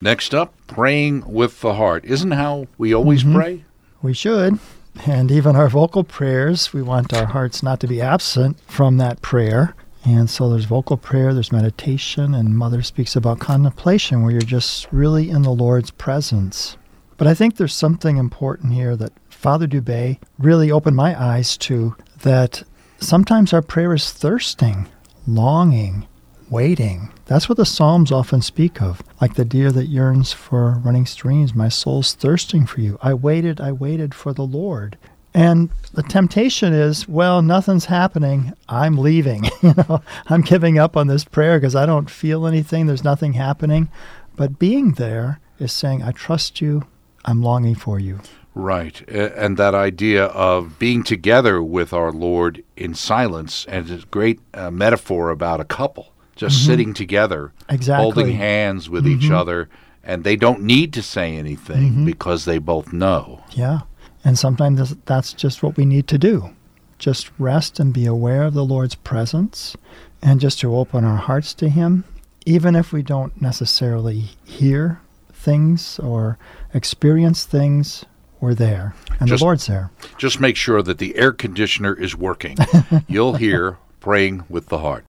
Next 0.00 0.34
up, 0.34 0.54
praying 0.66 1.24
with 1.32 1.60
the 1.60 1.74
heart. 1.74 2.04
Isn't 2.04 2.32
how 2.32 2.66
we 2.78 2.92
always 2.92 3.22
Mhm. 3.24 3.34
pray? 3.34 3.64
We 4.02 4.14
should. 4.14 4.58
And 5.06 5.30
even 5.30 5.54
our 5.56 5.68
vocal 5.68 6.04
prayers, 6.04 6.72
we 6.72 6.82
want 6.82 7.14
our 7.14 7.26
hearts 7.26 7.62
not 7.62 7.80
to 7.80 7.86
be 7.86 8.00
absent 8.00 8.58
from 8.66 8.98
that 8.98 9.22
prayer. 9.22 9.74
And 10.04 10.28
so 10.28 10.50
there's 10.50 10.64
vocal 10.64 10.96
prayer, 10.96 11.32
there's 11.32 11.52
meditation, 11.52 12.34
and 12.34 12.56
Mother 12.56 12.82
speaks 12.82 13.14
about 13.14 13.38
contemplation 13.38 14.22
where 14.22 14.32
you're 14.32 14.40
just 14.40 14.88
really 14.90 15.30
in 15.30 15.42
the 15.42 15.50
Lord's 15.50 15.92
presence. 15.92 16.76
But 17.16 17.28
I 17.28 17.34
think 17.34 17.56
there's 17.56 17.74
something 17.74 18.16
important 18.16 18.72
here 18.72 18.96
that 18.96 19.12
Father 19.28 19.68
Dubay 19.68 20.18
really 20.38 20.72
opened 20.72 20.96
my 20.96 21.20
eyes 21.20 21.56
to 21.58 21.94
that 22.22 22.64
sometimes 22.98 23.52
our 23.52 23.62
prayer 23.62 23.94
is 23.94 24.10
thirsting, 24.10 24.88
longing, 25.26 26.08
waiting. 26.50 27.12
That's 27.26 27.48
what 27.48 27.56
the 27.56 27.64
Psalms 27.64 28.10
often 28.10 28.42
speak 28.42 28.82
of. 28.82 29.02
Like 29.20 29.34
the 29.34 29.44
deer 29.44 29.70
that 29.72 29.86
yearns 29.86 30.32
for 30.32 30.80
running 30.84 31.06
streams, 31.06 31.54
my 31.54 31.68
soul's 31.68 32.14
thirsting 32.14 32.66
for 32.66 32.80
you. 32.80 32.98
I 33.00 33.14
waited, 33.14 33.60
I 33.60 33.70
waited 33.72 34.14
for 34.14 34.32
the 34.32 34.42
Lord. 34.42 34.98
And 35.34 35.70
the 35.94 36.02
temptation 36.02 36.72
is, 36.72 37.08
well, 37.08 37.40
nothing's 37.40 37.86
happening. 37.86 38.52
I'm 38.68 38.98
leaving. 38.98 39.44
you 39.62 39.74
know, 39.76 40.02
I'm 40.26 40.42
giving 40.42 40.78
up 40.78 40.96
on 40.96 41.06
this 41.06 41.24
prayer 41.24 41.58
because 41.58 41.74
I 41.74 41.86
don't 41.86 42.10
feel 42.10 42.46
anything. 42.46 42.86
There's 42.86 43.04
nothing 43.04 43.32
happening. 43.32 43.88
But 44.36 44.58
being 44.58 44.92
there 44.92 45.40
is 45.58 45.72
saying, 45.72 46.02
I 46.02 46.12
trust 46.12 46.60
you. 46.60 46.86
I'm 47.24 47.42
longing 47.42 47.74
for 47.74 47.98
you. 47.98 48.20
Right. 48.54 49.00
And 49.08 49.56
that 49.56 49.74
idea 49.74 50.26
of 50.26 50.78
being 50.78 51.02
together 51.02 51.62
with 51.62 51.92
our 51.92 52.12
Lord 52.12 52.62
in 52.76 52.94
silence, 52.94 53.64
and 53.66 53.88
it's 53.88 54.04
a 54.04 54.06
great 54.06 54.40
uh, 54.52 54.70
metaphor 54.70 55.30
about 55.30 55.60
a 55.60 55.64
couple 55.64 56.12
just 56.34 56.58
mm-hmm. 56.58 56.66
sitting 56.66 56.94
together, 56.94 57.52
Exactly. 57.68 58.02
holding 58.02 58.36
hands 58.36 58.88
with 58.88 59.06
each 59.06 59.22
mm-hmm. 59.22 59.34
other, 59.34 59.68
and 60.02 60.24
they 60.24 60.36
don't 60.36 60.62
need 60.62 60.92
to 60.94 61.02
say 61.02 61.36
anything 61.36 61.90
mm-hmm. 61.90 62.04
because 62.04 62.44
they 62.44 62.58
both 62.58 62.92
know. 62.92 63.44
Yeah. 63.50 63.80
And 64.24 64.38
sometimes 64.38 64.78
that's- 64.78 64.96
that's 65.06 65.32
just 65.32 65.62
what 65.62 65.76
we 65.76 65.84
need 65.84 66.06
to 66.08 66.18
do. 66.18 66.50
Just 66.98 67.30
rest 67.38 67.80
and 67.80 67.92
be 67.92 68.06
aware 68.06 68.44
of 68.44 68.54
the 68.54 68.64
Lord's 68.64 68.94
presence 68.94 69.76
and 70.22 70.40
just 70.40 70.60
to 70.60 70.74
open 70.76 71.04
our 71.04 71.16
hearts 71.16 71.52
to 71.54 71.68
Him, 71.68 72.04
even 72.46 72.76
if 72.76 72.92
we 72.92 73.02
don't 73.02 73.40
necessarily 73.42 74.30
hear 74.44 75.00
things 75.32 75.98
or 75.98 76.38
experience 76.72 77.44
things, 77.44 78.04
we're 78.40 78.54
there. 78.54 78.94
And 79.18 79.28
Just- 79.28 79.40
the 79.40 79.44
Lord's 79.44 79.66
there. 79.66 79.90
Just 80.18 80.40
make 80.40 80.56
sure 80.56 80.82
that 80.82 80.98
the 80.98 81.16
air 81.16 81.32
conditioner 81.32 81.94
is 81.94 82.16
working. 82.16 82.56
You'll 83.08 83.34
hear 83.34 83.78
praying 84.00 84.44
with 84.48 84.66
the 84.68 84.78
heart. 84.78 85.04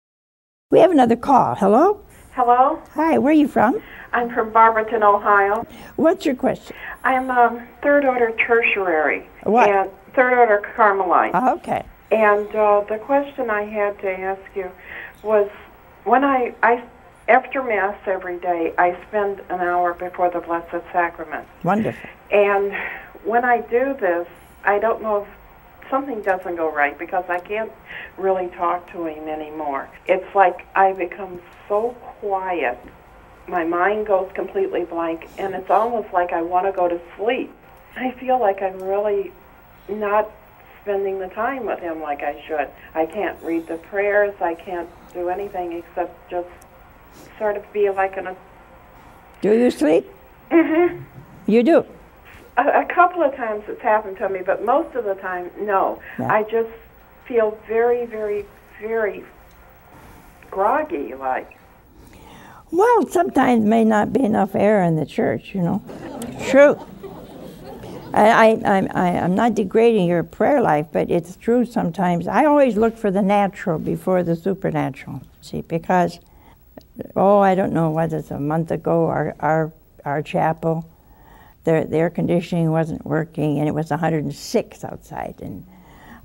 We 0.71 0.79
have 0.79 0.91
another 0.91 1.15
call. 1.15 1.53
Hello? 1.55 2.01
Hello, 2.35 2.81
Hi, 2.95 3.19
where 3.19 3.29
are 3.31 3.35
you 3.35 3.47
from? 3.47 3.79
I'm 4.11 4.33
from 4.33 4.51
Barberton, 4.51 5.03
Ohio. 5.03 5.67
What's 5.97 6.25
your 6.25 6.33
question? 6.33 6.75
I'm 7.03 7.29
a 7.29 7.63
third 7.83 8.05
order 8.05 8.31
tertiary 8.31 9.27
What? 9.43 9.69
and 9.69 9.91
third 10.15 10.33
order 10.33 10.59
Carmelite. 10.75 11.35
Okay. 11.57 11.85
And 12.11 12.47
uh, 12.55 12.81
the 12.89 12.97
question 12.97 13.51
I 13.51 13.63
had 13.63 13.99
to 13.99 14.11
ask 14.19 14.41
you 14.55 14.71
was 15.21 15.47
when 16.05 16.23
I, 16.23 16.55
I 16.63 16.83
after 17.27 17.61
Mass 17.61 17.97
every 18.07 18.39
day, 18.39 18.73
I 18.79 18.97
spend 19.07 19.39
an 19.49 19.59
hour 19.59 19.93
before 19.93 20.31
the 20.31 20.39
Blessed 20.39 20.83
Sacrament. 20.91 21.47
Wonderful. 21.63 22.09
And 22.31 22.73
when 23.23 23.45
I 23.45 23.61
do 23.61 23.95
this, 23.99 24.27
I 24.65 24.79
don't 24.79 25.03
know 25.03 25.21
if 25.21 25.27
something 25.89 26.21
doesn't 26.21 26.55
go 26.55 26.71
right 26.71 26.97
because 26.97 27.25
I 27.29 27.39
can't 27.39 27.71
really 28.17 28.47
talk 28.49 28.91
to 28.91 29.05
him 29.05 29.27
anymore. 29.27 29.89
It's 30.07 30.35
like 30.35 30.65
I 30.75 30.93
become 30.93 31.41
so 31.67 31.91
quiet. 32.19 32.77
My 33.47 33.63
mind 33.63 34.07
goes 34.07 34.31
completely 34.33 34.85
blank, 34.85 35.27
and 35.37 35.53
it's 35.53 35.69
almost 35.69 36.13
like 36.13 36.31
I 36.31 36.41
want 36.41 36.65
to 36.65 36.71
go 36.71 36.87
to 36.87 36.99
sleep. 37.17 37.51
I 37.95 38.11
feel 38.11 38.39
like 38.39 38.61
I'm 38.61 38.81
really 38.81 39.31
not 39.89 40.29
spending 40.81 41.19
the 41.19 41.27
time 41.27 41.65
with 41.65 41.79
him 41.79 42.01
like 42.01 42.23
I 42.23 42.41
should. 42.47 42.69
I 42.93 43.05
can't 43.05 43.41
read 43.43 43.67
the 43.67 43.77
prayers. 43.77 44.33
I 44.41 44.53
can't 44.53 44.89
do 45.13 45.29
anything 45.29 45.73
except 45.73 46.29
just 46.29 46.49
sort 47.37 47.57
of 47.57 47.73
be 47.73 47.89
like 47.89 48.17
in 48.17 48.27
a 48.27 48.35
Do 49.41 49.53
you 49.53 49.71
sleep? 49.71 50.05
Mm-hmm. 50.51 51.03
You 51.47 51.63
do. 51.63 51.85
A, 52.57 52.81
a 52.81 52.85
couple 52.85 53.23
of 53.23 53.35
times 53.35 53.63
it's 53.67 53.81
happened 53.81 54.17
to 54.17 54.29
me, 54.29 54.41
but 54.45 54.63
most 54.63 54.95
of 54.95 55.05
the 55.05 55.15
time, 55.15 55.49
no. 55.59 56.01
Yeah. 56.19 56.31
I 56.31 56.43
just 56.43 56.69
feel 57.25 57.57
very, 57.67 58.05
very, 58.05 58.45
very 58.79 59.23
groggy, 60.51 61.15
like. 61.15 61.57
Well, 62.71 63.07
sometimes 63.07 63.65
may 63.65 63.83
not 63.83 64.13
be 64.13 64.23
enough 64.23 64.55
air 64.55 64.83
in 64.83 64.95
the 64.95 65.05
church, 65.05 65.53
you 65.53 65.61
know. 65.61 65.81
True. 66.49 66.79
I, 68.13 68.29
I, 68.29 68.77
I'm, 68.77 68.87
I, 68.93 69.19
I'm 69.19 69.35
not 69.35 69.55
degrading 69.55 70.07
your 70.07 70.23
prayer 70.23 70.61
life, 70.61 70.87
but 70.91 71.09
it's 71.09 71.35
true 71.35 71.65
sometimes. 71.65 72.27
I 72.27 72.45
always 72.45 72.77
look 72.77 72.95
for 72.95 73.09
the 73.09 73.21
natural 73.21 73.79
before 73.79 74.21
the 74.21 74.35
supernatural, 74.35 75.21
see, 75.41 75.61
because, 75.61 76.19
oh, 77.15 77.39
I 77.39 77.55
don't 77.55 77.73
know, 77.73 77.89
whether 77.89 78.17
it's 78.17 78.29
a 78.29 78.39
month 78.39 78.69
ago, 78.69 79.07
our, 79.07 79.35
our, 79.39 79.71
our 80.05 80.21
chapel, 80.21 80.87
the, 81.63 81.87
the 81.89 81.97
air 81.97 82.09
conditioning 82.09 82.71
wasn't 82.71 83.05
working, 83.05 83.59
and 83.59 83.67
it 83.67 83.73
was 83.73 83.89
106 83.89 84.83
outside. 84.83 85.35
And 85.41 85.65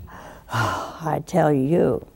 I 0.52 1.22
tell 1.26 1.52
you, 1.52 2.06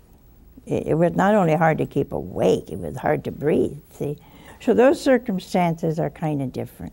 it, 0.67 0.88
it 0.88 0.95
was 0.95 1.14
not 1.14 1.35
only 1.35 1.55
hard 1.55 1.79
to 1.79 1.87
keep 1.87 2.12
awake, 2.12 2.71
it 2.71 2.79
was 2.79 2.97
hard 2.97 3.25
to 3.25 3.31
breathe, 3.31 3.79
see. 3.93 4.19
So 4.61 4.75
those 4.75 5.00
circumstances 5.00 5.99
are 5.99 6.11
kind 6.11 6.41
of 6.41 6.52
different. 6.52 6.93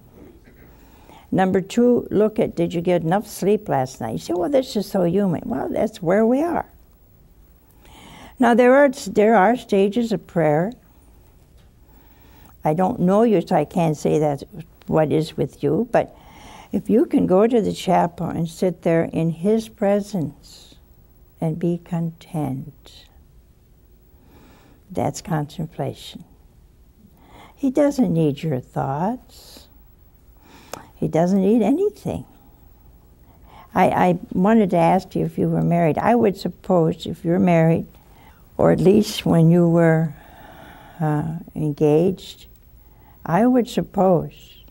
Number 1.31 1.62
two, 1.62 2.07
look 2.09 2.39
at 2.39 2.55
did 2.55 2.74
you 2.74 2.81
get 2.81 3.03
enough 3.03 3.27
sleep 3.27 3.69
last 3.69 4.01
night? 4.01 4.13
You 4.13 4.17
say, 4.17 4.33
well, 4.33 4.50
this 4.50 4.75
is 4.75 4.89
so 4.89 5.03
human. 5.03 5.43
Well, 5.45 5.69
that's 5.69 6.01
where 6.01 6.25
we 6.25 6.41
are. 6.41 6.65
Now, 8.39 8.53
there 8.53 8.74
are, 8.75 8.89
there 8.89 9.36
are 9.36 9.55
stages 9.55 10.12
of 10.12 10.25
prayer. 10.25 10.71
I 12.63 12.74
don't 12.74 13.01
know 13.01 13.24
you, 13.24 13.41
so 13.41 13.55
I 13.55 13.65
can't 13.65 13.95
say 13.95 14.17
that's 14.17 14.43
what 14.88 15.12
is 15.12 15.38
with 15.38 15.62
you, 15.62 15.88
but 15.91 16.15
if 16.71 16.89
you 16.89 17.05
can 17.05 17.25
go 17.25 17.47
to 17.47 17.61
the 17.61 17.73
chapel 17.73 18.27
and 18.27 18.47
sit 18.47 18.83
there 18.83 19.03
in 19.03 19.31
His 19.31 19.69
presence 19.69 20.75
and 21.41 21.57
be 21.57 21.77
content, 21.77 23.05
that's 24.91 25.21
contemplation. 25.21 26.23
He 27.55 27.71
doesn't 27.71 28.13
need 28.13 28.41
your 28.41 28.59
thoughts. 28.59 29.67
He 30.95 31.07
doesn't 31.07 31.41
need 31.41 31.61
anything. 31.61 32.25
I, 33.73 33.89
I 33.89 34.19
wanted 34.31 34.71
to 34.71 34.77
ask 34.77 35.15
you 35.15 35.25
if 35.25 35.38
you 35.38 35.49
were 35.49 35.61
married. 35.61 35.97
I 35.97 36.15
would 36.15 36.38
suppose 36.38 37.05
if 37.05 37.23
you're 37.23 37.39
married, 37.39 37.85
or 38.57 38.71
at 38.71 38.79
least 38.79 39.25
when 39.25 39.51
you 39.51 39.67
were 39.67 40.13
uh, 40.99 41.38
engaged, 41.55 42.47
I 43.25 43.45
would 43.45 43.69
suppose 43.69 44.63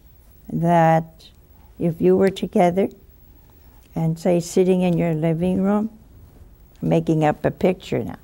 that 0.53 1.29
if 1.79 2.01
you 2.01 2.17
were 2.17 2.31
together 2.31 2.89
and, 3.95 4.19
say, 4.19 4.41
sitting 4.41 4.83
in 4.83 4.97
your 4.97 5.15
living 5.15 5.63
room, 5.63 5.91
making 6.81 7.25
up 7.25 7.45
a 7.45 7.51
picture 7.51 8.05
now, 8.05 8.19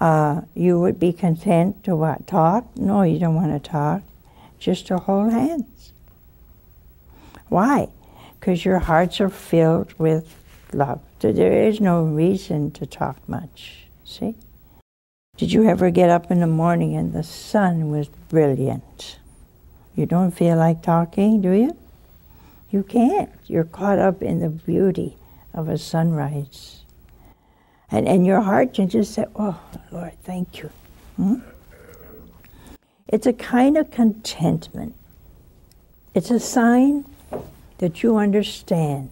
uh, 0.00 0.42
you 0.54 0.80
would 0.80 1.00
be 1.00 1.12
content 1.12 1.82
to 1.84 1.96
what? 1.96 2.26
Talk? 2.26 2.76
No, 2.76 3.02
you 3.02 3.18
don't 3.18 3.34
want 3.34 3.52
to 3.52 3.70
talk. 3.70 4.02
Just 4.58 4.86
to 4.88 4.98
hold 4.98 5.32
hands. 5.32 5.92
Why? 7.48 7.88
Because 8.38 8.64
your 8.64 8.78
hearts 8.78 9.20
are 9.20 9.30
filled 9.30 9.92
with 9.98 10.36
love. 10.72 11.00
So 11.20 11.32
there 11.32 11.62
is 11.62 11.80
no 11.80 12.04
reason 12.04 12.70
to 12.72 12.86
talk 12.86 13.28
much. 13.28 13.86
See? 14.04 14.36
Did 15.36 15.52
you 15.52 15.68
ever 15.68 15.90
get 15.90 16.10
up 16.10 16.30
in 16.30 16.40
the 16.40 16.46
morning 16.46 16.96
and 16.96 17.12
the 17.12 17.22
sun 17.22 17.90
was 17.90 18.08
brilliant? 18.08 19.18
You 19.98 20.06
don't 20.06 20.30
feel 20.30 20.56
like 20.56 20.80
talking, 20.80 21.40
do 21.40 21.50
you? 21.50 21.76
You 22.70 22.84
can't. 22.84 23.30
You're 23.48 23.64
caught 23.64 23.98
up 23.98 24.22
in 24.22 24.38
the 24.38 24.48
beauty 24.48 25.16
of 25.52 25.68
a 25.68 25.76
sunrise. 25.76 26.82
And, 27.90 28.06
and 28.06 28.24
your 28.24 28.40
heart 28.40 28.74
can 28.74 28.88
just 28.88 29.12
say, 29.12 29.24
Oh, 29.34 29.60
Lord, 29.90 30.12
thank 30.22 30.58
you. 30.58 30.70
Hmm? 31.16 31.40
It's 33.08 33.26
a 33.26 33.32
kind 33.32 33.76
of 33.76 33.90
contentment. 33.90 34.94
It's 36.14 36.30
a 36.30 36.38
sign 36.38 37.04
that 37.78 38.00
you 38.00 38.18
understand 38.18 39.10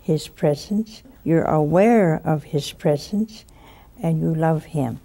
His 0.00 0.28
presence, 0.28 1.02
you're 1.24 1.44
aware 1.44 2.22
of 2.24 2.44
His 2.44 2.72
presence, 2.72 3.44
and 4.02 4.18
you 4.18 4.34
love 4.34 4.64
Him. 4.64 4.98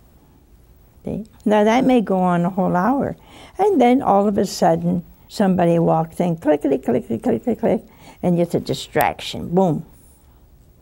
See? 1.03 1.25
Now, 1.43 1.65
that 1.65 1.83
may 1.83 1.99
go 1.99 2.19
on 2.19 2.45
a 2.45 2.49
whole 2.49 2.77
hour. 2.77 3.17
And 3.59 3.81
then 3.81 4.01
all 4.01 4.25
of 4.29 4.37
a 4.37 4.45
sudden, 4.45 5.03
somebody 5.27 5.79
walks 5.79 6.19
in, 6.19 6.37
clickety, 6.37 6.77
clickety, 6.77 7.17
clickety, 7.17 7.55
click, 7.55 7.83
and 8.23 8.39
it's 8.39 8.55
a 8.55 8.59
distraction. 8.59 9.49
Boom. 9.53 9.85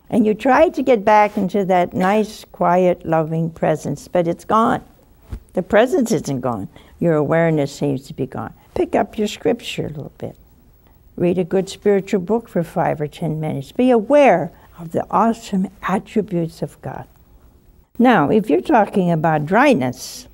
And 0.08 0.24
you 0.24 0.34
try 0.34 0.68
to 0.68 0.82
get 0.82 1.04
back 1.04 1.36
into 1.36 1.64
that 1.64 1.92
nice, 1.92 2.44
quiet, 2.44 3.04
loving 3.04 3.50
presence, 3.50 4.06
but 4.06 4.28
it's 4.28 4.44
gone. 4.44 4.84
The 5.54 5.62
presence 5.62 6.12
isn't 6.12 6.40
gone. 6.40 6.68
Your 7.00 7.14
awareness 7.14 7.74
seems 7.74 8.06
to 8.06 8.14
be 8.14 8.26
gone. 8.26 8.54
Pick 8.74 8.94
up 8.94 9.18
your 9.18 9.26
scripture 9.26 9.86
a 9.86 9.88
little 9.88 10.12
bit. 10.18 10.36
Read 11.16 11.38
a 11.38 11.44
good 11.44 11.68
spiritual 11.68 12.20
book 12.20 12.48
for 12.48 12.62
five 12.62 13.00
or 13.00 13.08
ten 13.08 13.40
minutes. 13.40 13.72
Be 13.72 13.90
aware 13.90 14.52
of 14.78 14.92
the 14.92 15.06
awesome 15.10 15.68
attributes 15.82 16.62
of 16.62 16.80
God. 16.82 17.06
Now, 17.98 18.28
if 18.30 18.50
you're 18.50 18.60
talking 18.60 19.10
about 19.10 19.46
dryness, 19.46 20.28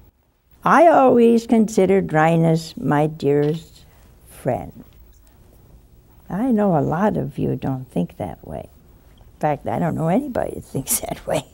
I 0.65 0.89
always 0.89 1.47
consider 1.47 2.01
dryness 2.01 2.77
my 2.77 3.07
dearest 3.07 3.72
friend. 4.43 4.85
I 6.29 6.51
know 6.51 6.77
a 6.77 6.81
lot 6.81 7.17
of 7.17 7.39
you 7.39 7.57
don't 7.57 7.85
think 7.91 8.17
that 8.17 8.47
way. 8.47 8.69
In 9.19 9.41
fact, 9.41 9.67
I 9.67 9.79
don't 9.79 9.95
know 9.95 10.09
anybody 10.09 10.55
that 10.55 10.65
thinks 10.65 11.01
that 11.01 11.27
way. 11.27 11.45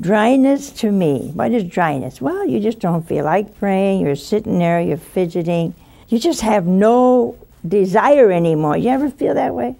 Dryness 0.00 0.70
to 0.80 0.90
me, 0.90 1.30
what 1.34 1.52
is 1.52 1.62
dryness? 1.64 2.20
Well, 2.20 2.48
you 2.48 2.58
just 2.58 2.80
don't 2.80 3.06
feel 3.06 3.24
like 3.24 3.56
praying, 3.58 4.00
you're 4.00 4.16
sitting 4.16 4.58
there, 4.58 4.80
you're 4.80 4.96
fidgeting, 4.96 5.74
you 6.08 6.18
just 6.18 6.40
have 6.40 6.66
no 6.66 7.38
desire 7.66 8.32
anymore. 8.32 8.76
You 8.76 8.90
ever 8.90 9.08
feel 9.08 9.34
that 9.34 9.54
way? 9.54 9.76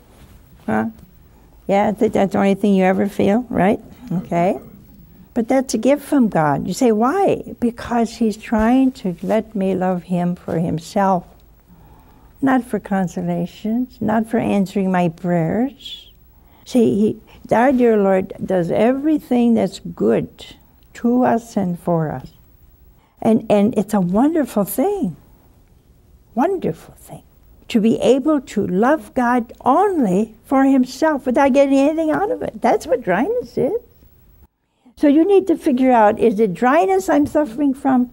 Huh? 0.67 0.87
Yeah, 1.67 1.89
I 1.89 1.93
think 1.93 2.13
that's 2.13 2.33
the 2.33 2.39
only 2.39 2.55
thing 2.55 2.75
you 2.75 2.85
ever 2.85 3.09
feel, 3.09 3.45
right? 3.51 3.81
Okay. 4.13 4.61
But 5.33 5.49
that's 5.49 5.75
a 5.75 5.79
gift 5.79 6.05
from 6.05 6.29
God. 6.29 6.69
You 6.69 6.75
say, 6.75 6.93
why? 6.93 7.43
Because 7.59 8.17
He's 8.17 8.37
trying 8.37 8.93
to 8.93 9.17
let 9.23 9.57
me 9.57 9.75
love 9.75 10.05
Him 10.05 10.37
for 10.37 10.61
Himself, 10.61 11.27
not 12.45 12.63
for 12.63 12.79
consolations, 12.79 13.99
not 14.01 14.29
for 14.29 14.39
answering 14.39 14.93
my 14.93 15.09
prayers. 15.09 16.13
See, 16.65 17.19
he, 17.49 17.55
our 17.55 17.73
dear 17.73 17.97
Lord 17.97 18.33
does 18.45 18.71
everything 18.71 19.55
that's 19.55 19.81
good 19.81 20.47
to 20.95 21.25
us 21.25 21.57
and 21.57 21.79
for 21.79 22.13
us. 22.13 22.31
And, 23.21 23.47
and 23.51 23.77
it's 23.77 23.95
a 23.95 24.01
wonderful 24.01 24.65
thing. 24.65 25.17
Wonderful 26.35 26.95
thing. 26.95 27.23
To 27.69 27.81
be 27.81 27.99
able 28.01 28.41
to 28.43 28.67
love 28.67 29.15
God 29.15 29.53
only 29.63 30.35
for 30.45 30.65
Himself 30.65 31.27
without 31.27 31.53
getting 31.55 31.79
anything 31.79 32.11
out 32.11 32.31
of 32.31 32.43
it. 32.43 32.61
That's 32.61 32.87
what 32.87 33.03
dryness 33.03 33.57
is. 33.57 33.81
So 34.97 35.09
you 35.09 35.27
need 35.27 35.47
to 35.49 35.57
figure 35.57 35.91
out 35.91 36.19
is 36.19 36.39
it 36.39 36.55
dryness 36.55 37.09
I'm 37.09 37.27
suffering 37.27 37.75
from? 37.75 38.11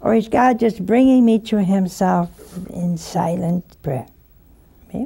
Or 0.00 0.14
is 0.14 0.28
God 0.28 0.58
just 0.58 0.84
bringing 0.84 1.24
me 1.24 1.38
to 1.40 1.62
Himself 1.62 2.30
in 2.70 2.96
silent 2.96 3.64
prayer? 3.82 4.06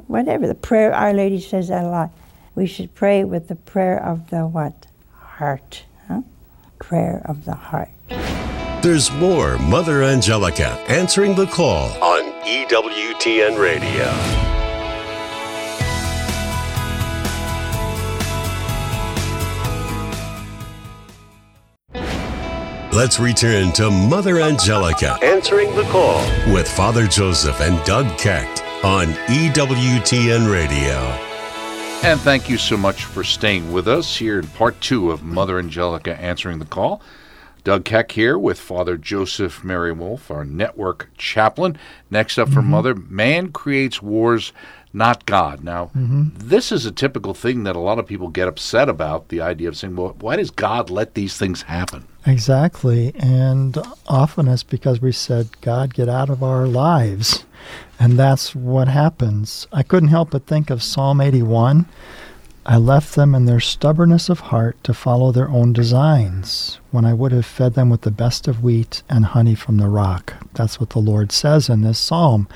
Whatever. 0.07 0.47
The 0.47 0.55
prayer, 0.55 0.95
Our 0.95 1.13
Lady 1.13 1.41
says 1.41 1.69
that 1.69 1.85
a 1.85 1.89
lot. 1.89 2.11
We 2.55 2.67
should 2.67 2.95
pray 2.95 3.25
with 3.25 3.49
the 3.49 3.57
prayer 3.57 4.03
of 4.03 4.31
the 4.31 4.47
what? 4.47 4.87
Heart. 5.19 5.83
Huh? 6.09 6.23
Prayer 6.79 7.23
of 7.25 7.45
the 7.45 7.55
heart. 7.55 7.91
There's 8.83 9.11
more 9.13 9.59
Mother 9.59 10.03
Angelica 10.03 10.69
answering 10.89 11.35
the 11.35 11.47
call 11.47 11.91
on 12.03 12.23
EWTN 12.45 13.59
Radio. 13.59 14.54
Let's 22.95 23.19
return 23.19 23.73
to 23.73 23.91
Mother 23.91 24.39
Angelica 24.39 25.19
answering 25.21 25.75
the 25.75 25.83
call 25.91 26.19
with 26.55 26.71
Father 26.71 27.09
Joseph 27.09 27.61
and 27.61 27.85
Doug 27.85 28.07
Keck 28.19 28.47
on 28.85 29.07
EWTN 29.27 30.49
Radio. 30.49 30.95
And 32.09 32.21
thank 32.21 32.49
you 32.49 32.57
so 32.57 32.77
much 32.77 33.05
for 33.05 33.25
staying 33.25 33.73
with 33.73 33.89
us 33.89 34.17
here 34.17 34.39
in 34.39 34.47
part 34.47 34.81
two 34.81 35.11
of 35.11 35.25
Mother 35.25 35.59
Angelica 35.59 36.17
answering 36.21 36.61
the 36.61 36.67
call. 36.67 37.03
Doug 37.65 37.85
Keck 37.85 38.13
here 38.13 38.39
with 38.39 38.61
Father 38.61 38.97
Joseph 38.97 39.65
Mary 39.65 39.91
Wolfe, 39.91 40.31
our 40.31 40.45
network 40.45 41.09
chaplain. 41.19 41.77
Next 42.13 42.39
up 42.39 42.49
for 42.49 42.61
mm-hmm. 42.61 42.71
Mother, 42.71 42.95
man 42.95 43.51
creates 43.51 44.03
wars, 44.03 44.53
not 44.93 45.27
God. 45.27 45.65
Now, 45.65 45.87
mm-hmm. 45.87 46.29
this 46.37 46.71
is 46.71 46.87
a 46.87 46.93
typical 46.93 47.35
thing 47.35 47.65
that 47.65 47.75
a 47.75 47.81
lot 47.81 47.99
of 47.99 48.07
people 48.07 48.29
get 48.29 48.47
upset 48.47 48.89
about 48.89 49.31
the 49.31 49.41
idea 49.41 49.67
of 49.67 49.77
saying, 49.77 49.97
well, 49.97 50.15
why 50.21 50.37
does 50.37 50.53
God 50.53 50.91
let 50.91 51.15
these 51.15 51.37
things 51.37 51.63
happen? 51.63 52.07
Exactly. 52.27 53.13
And 53.19 53.77
often 54.07 54.49
it's 54.49 54.63
because 54.63 55.01
we 55.01 55.13
said, 55.13 55.61
God, 55.61 55.95
get 55.95 56.09
out 56.09 56.31
of 56.31 56.43
our 56.43 56.67
lives. 56.67 57.45
And 57.99 58.19
that's 58.19 58.55
what 58.55 58.89
happens. 58.89 59.67
I 59.73 59.83
couldn't 59.83 60.09
help 60.09 60.31
but 60.31 60.47
think 60.47 60.71
of 60.71 60.83
Psalm 60.83 61.21
81. 61.21 61.87
I 62.67 62.79
left 62.79 63.15
them 63.15 63.35
in 63.35 63.45
their 63.45 63.61
stubbornness 63.61 64.31
of 64.31 64.41
heart 64.41 64.83
to 64.85 64.95
follow 64.95 65.33
their 65.33 65.51
own 65.51 65.75
designs, 65.75 66.81
when 66.91 67.05
I 67.05 67.13
would 67.13 67.31
have 67.33 67.45
fed 67.45 67.75
them 67.75 67.91
with 67.91 68.03
the 68.03 68.11
best 68.11 68.49
of 68.49 68.63
wheat 68.63 69.03
and 69.11 69.27
honey 69.27 69.55
from 69.55 69.77
the 69.77 69.89
rock. 69.89 70.33
That's 70.55 70.81
what 70.81 70.91
the 70.91 70.99
Lord 70.99 71.31
says 71.31 71.69
in 71.69 71.83
this 71.83 71.99
psalm. 71.99 72.49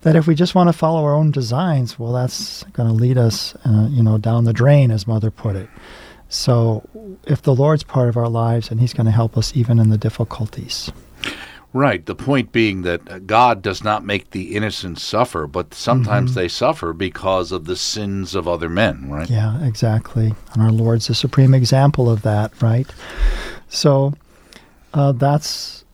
That 0.00 0.16
if 0.16 0.26
we 0.26 0.34
just 0.34 0.54
want 0.54 0.70
to 0.70 0.72
follow 0.72 1.04
our 1.04 1.14
own 1.14 1.30
designs, 1.30 1.98
well, 1.98 2.12
that's 2.12 2.62
going 2.72 2.88
to 2.88 2.94
lead 2.94 3.18
us, 3.18 3.54
uh, 3.66 3.86
you 3.90 4.02
know, 4.02 4.16
down 4.16 4.44
the 4.44 4.54
drain, 4.54 4.90
as 4.90 5.06
Mother 5.06 5.30
put 5.30 5.56
it. 5.56 5.68
So, 6.30 6.88
if 7.24 7.42
the 7.42 7.54
Lord's 7.54 7.82
part 7.82 8.08
of 8.08 8.16
our 8.16 8.28
lives, 8.28 8.70
and 8.70 8.80
He's 8.80 8.94
going 8.94 9.06
to 9.06 9.12
help 9.12 9.36
us 9.36 9.54
even 9.54 9.78
in 9.78 9.90
the 9.90 9.98
difficulties. 9.98 10.90
Right. 11.72 12.04
The 12.04 12.16
point 12.16 12.50
being 12.50 12.82
that 12.82 13.08
uh, 13.08 13.18
God 13.20 13.62
does 13.62 13.84
not 13.84 14.04
make 14.04 14.30
the 14.30 14.56
innocent 14.56 14.98
suffer, 14.98 15.46
but 15.46 15.72
sometimes 15.72 16.34
they 16.34 16.48
suffer 16.48 16.92
because 16.92 17.52
of 17.52 17.64
the 17.64 17.76
sins 17.76 18.34
of 18.34 18.48
other 18.48 18.68
men, 18.68 19.08
right? 19.08 19.30
Yeah, 19.30 19.64
exactly. 19.64 20.34
And 20.52 20.62
our 20.62 20.72
Lord's 20.72 21.06
the 21.06 21.14
supreme 21.14 21.54
example 21.54 22.10
of 22.10 22.22
that, 22.22 22.60
right? 22.60 22.88
So 23.68 24.14
uh, 24.92 25.12
that's 25.12 25.84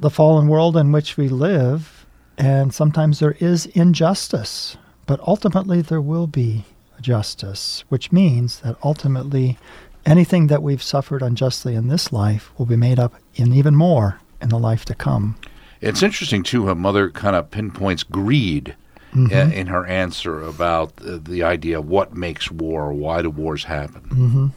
the 0.00 0.08
fallen 0.08 0.48
world 0.48 0.78
in 0.78 0.92
which 0.92 1.18
we 1.18 1.28
live. 1.28 2.06
And 2.38 2.72
sometimes 2.72 3.18
there 3.18 3.36
is 3.40 3.66
injustice, 3.66 4.78
but 5.06 5.20
ultimately 5.26 5.82
there 5.82 6.00
will 6.00 6.26
be 6.26 6.64
justice, 7.00 7.84
which 7.88 8.12
means 8.12 8.60
that 8.60 8.76
ultimately 8.82 9.58
anything 10.06 10.46
that 10.48 10.62
we've 10.62 10.82
suffered 10.82 11.22
unjustly 11.22 11.74
in 11.74 11.88
this 11.88 12.12
life 12.12 12.50
will 12.58 12.66
be 12.66 12.76
made 12.76 12.98
up 12.98 13.14
in 13.34 13.52
even 13.52 13.74
more 13.74 14.20
in 14.40 14.48
the 14.48 14.58
life 14.58 14.84
to 14.86 14.94
come. 14.94 15.36
It's 15.80 16.02
interesting, 16.02 16.42
too, 16.42 16.66
how 16.66 16.74
Mother 16.74 17.10
kind 17.10 17.36
of 17.36 17.50
pinpoints 17.50 18.02
greed 18.02 18.74
uh, 19.16 19.34
in 19.34 19.68
her 19.68 19.86
answer 19.86 20.42
about 20.42 20.92
uh, 21.02 21.18
the 21.22 21.42
idea 21.42 21.78
of 21.78 21.88
what 21.88 22.14
makes 22.14 22.50
war, 22.50 22.92
why 22.92 23.22
do 23.22 23.30
wars 23.30 23.64
happen. 23.64 24.52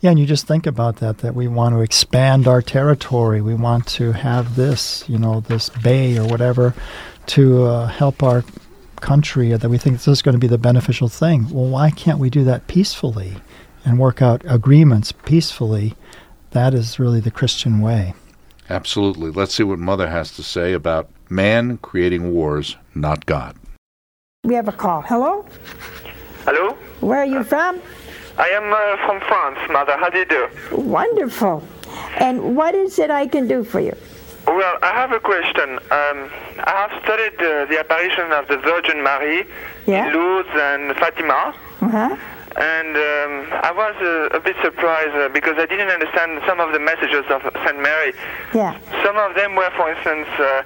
Yeah, 0.00 0.10
and 0.10 0.18
you 0.18 0.26
just 0.26 0.46
think 0.46 0.66
about 0.66 0.96
that, 0.96 1.18
that 1.18 1.34
we 1.34 1.48
want 1.48 1.74
to 1.74 1.80
expand 1.80 2.48
our 2.48 2.62
territory. 2.62 3.42
We 3.42 3.54
want 3.54 3.86
to 3.88 4.12
have 4.12 4.56
this, 4.56 5.04
you 5.08 5.18
know, 5.18 5.40
this 5.40 5.68
bay 5.68 6.18
or 6.18 6.26
whatever 6.26 6.74
to 7.26 7.64
uh, 7.64 7.86
help 7.86 8.22
our 8.22 8.42
country, 9.00 9.52
that 9.52 9.68
we 9.68 9.78
think 9.78 9.96
this 9.96 10.08
is 10.08 10.22
going 10.22 10.34
to 10.34 10.38
be 10.38 10.46
the 10.46 10.58
beneficial 10.58 11.08
thing. 11.08 11.48
Well, 11.50 11.66
why 11.66 11.90
can't 11.90 12.18
we 12.18 12.30
do 12.30 12.44
that 12.44 12.66
peacefully 12.66 13.36
and 13.84 13.98
work 13.98 14.22
out 14.22 14.42
agreements 14.46 15.12
peacefully? 15.12 15.94
That 16.50 16.74
is 16.74 16.98
really 16.98 17.20
the 17.20 17.30
Christian 17.30 17.80
way. 17.80 18.14
Absolutely. 18.68 19.30
Let's 19.30 19.54
see 19.54 19.62
what 19.64 19.78
Mother 19.78 20.08
has 20.08 20.30
to 20.36 20.42
say 20.42 20.72
about 20.72 21.10
man 21.28 21.78
creating 21.78 22.32
wars, 22.32 22.76
not 22.94 23.26
God. 23.26 23.56
We 24.44 24.54
have 24.54 24.68
a 24.68 24.72
call. 24.72 25.02
Hello? 25.02 25.44
Hello? 26.44 26.76
Where 27.00 27.18
are 27.18 27.26
you 27.26 27.44
from? 27.44 27.80
I 28.38 28.48
am 28.48 28.72
uh, 28.72 29.06
from 29.06 29.20
France, 29.28 29.58
Mother. 29.70 29.96
How 29.98 30.08
do 30.08 30.18
you 30.18 30.24
do? 30.24 30.48
Wonderful. 30.72 31.62
And 32.18 32.56
what 32.56 32.74
is 32.74 32.98
it 32.98 33.10
I 33.10 33.26
can 33.26 33.46
do 33.48 33.64
for 33.64 33.80
you? 33.80 33.94
Well, 34.50 34.78
I 34.82 34.92
have 34.94 35.12
a 35.12 35.20
question. 35.20 35.78
Um, 35.94 36.18
I 36.66 36.74
have 36.82 36.92
studied 37.04 37.34
uh, 37.38 37.66
the 37.70 37.78
apparition 37.78 38.32
of 38.32 38.48
the 38.48 38.56
Virgin 38.58 39.00
Mary 39.02 39.46
Yeah. 39.86 40.08
in 40.08 40.12
Lourdes 40.14 40.50
and 40.54 40.96
Fatima, 40.96 41.54
Uh-huh. 41.80 42.16
and 42.56 42.92
um, 42.96 43.32
I 43.62 43.70
was 43.70 43.94
uh, 44.02 44.36
a 44.36 44.40
bit 44.40 44.56
surprised 44.60 45.14
uh, 45.14 45.28
because 45.28 45.54
I 45.56 45.66
didn't 45.66 45.88
understand 45.90 46.42
some 46.48 46.58
of 46.58 46.72
the 46.72 46.80
messages 46.80 47.24
of 47.30 47.42
Saint 47.64 47.78
Mary. 47.80 48.12
Yeah. 48.52 48.74
Some 49.04 49.16
of 49.16 49.36
them 49.36 49.54
were, 49.54 49.70
for 49.76 49.86
instance, 49.94 50.26
uh, 50.40 50.62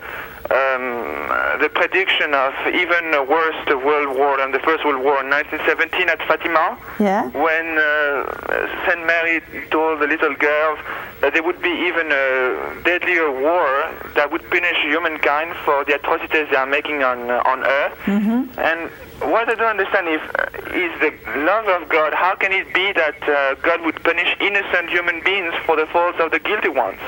um, 0.50 1.60
the 1.60 1.70
prediction 1.72 2.34
of 2.34 2.52
even 2.68 3.14
a 3.14 3.22
worse 3.22 3.54
World 3.84 4.16
War 4.16 4.38
than 4.38 4.50
the 4.50 4.58
First 4.60 4.84
World 4.84 5.04
War 5.04 5.20
in 5.20 5.28
1917 5.30 6.08
at 6.08 6.18
Fatima. 6.26 6.78
Yeah. 6.98 7.28
when 7.30 7.78
uh, 7.78 8.86
Saint 8.86 9.06
Mary 9.06 9.40
told 9.70 10.00
the 10.00 10.06
little 10.06 10.34
girls 10.34 10.78
that 11.20 11.34
there 11.34 11.42
would 11.42 11.60
be 11.60 11.70
even 11.70 12.10
a 12.10 12.82
deadlier 12.84 13.30
war 13.30 13.92
that 14.14 14.30
would 14.32 14.48
punish 14.50 14.76
humankind 14.82 15.54
for 15.64 15.84
the 15.84 15.94
atrocities 15.94 16.48
they 16.50 16.56
are 16.56 16.66
making 16.66 17.02
on 17.02 17.30
uh, 17.30 17.42
on 17.44 17.64
Earth. 17.64 17.98
And 18.08 18.90
what 19.20 19.48
I 19.48 19.54
don't 19.54 19.78
understand 19.78 20.08
is, 20.08 20.20
uh, 20.20 20.76
is 20.86 20.92
the 21.00 21.12
love 21.40 21.66
of 21.68 21.88
God. 21.88 22.14
How 22.14 22.34
can 22.34 22.52
it 22.52 22.72
be 22.74 22.92
that 22.92 23.16
uh, 23.28 23.54
God 23.62 23.82
would 23.82 24.02
punish 24.02 24.36
innocent 24.40 24.90
human 24.90 25.22
beings 25.22 25.54
for 25.66 25.76
the 25.76 25.86
faults 25.86 26.18
of 26.20 26.30
the 26.30 26.38
guilty 26.38 26.68
ones? 26.68 26.98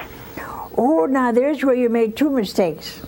Oh, 0.78 1.06
now 1.06 1.32
there's 1.32 1.64
where 1.64 1.74
you 1.74 1.88
made 1.88 2.16
two 2.16 2.30
mistakes. 2.30 3.00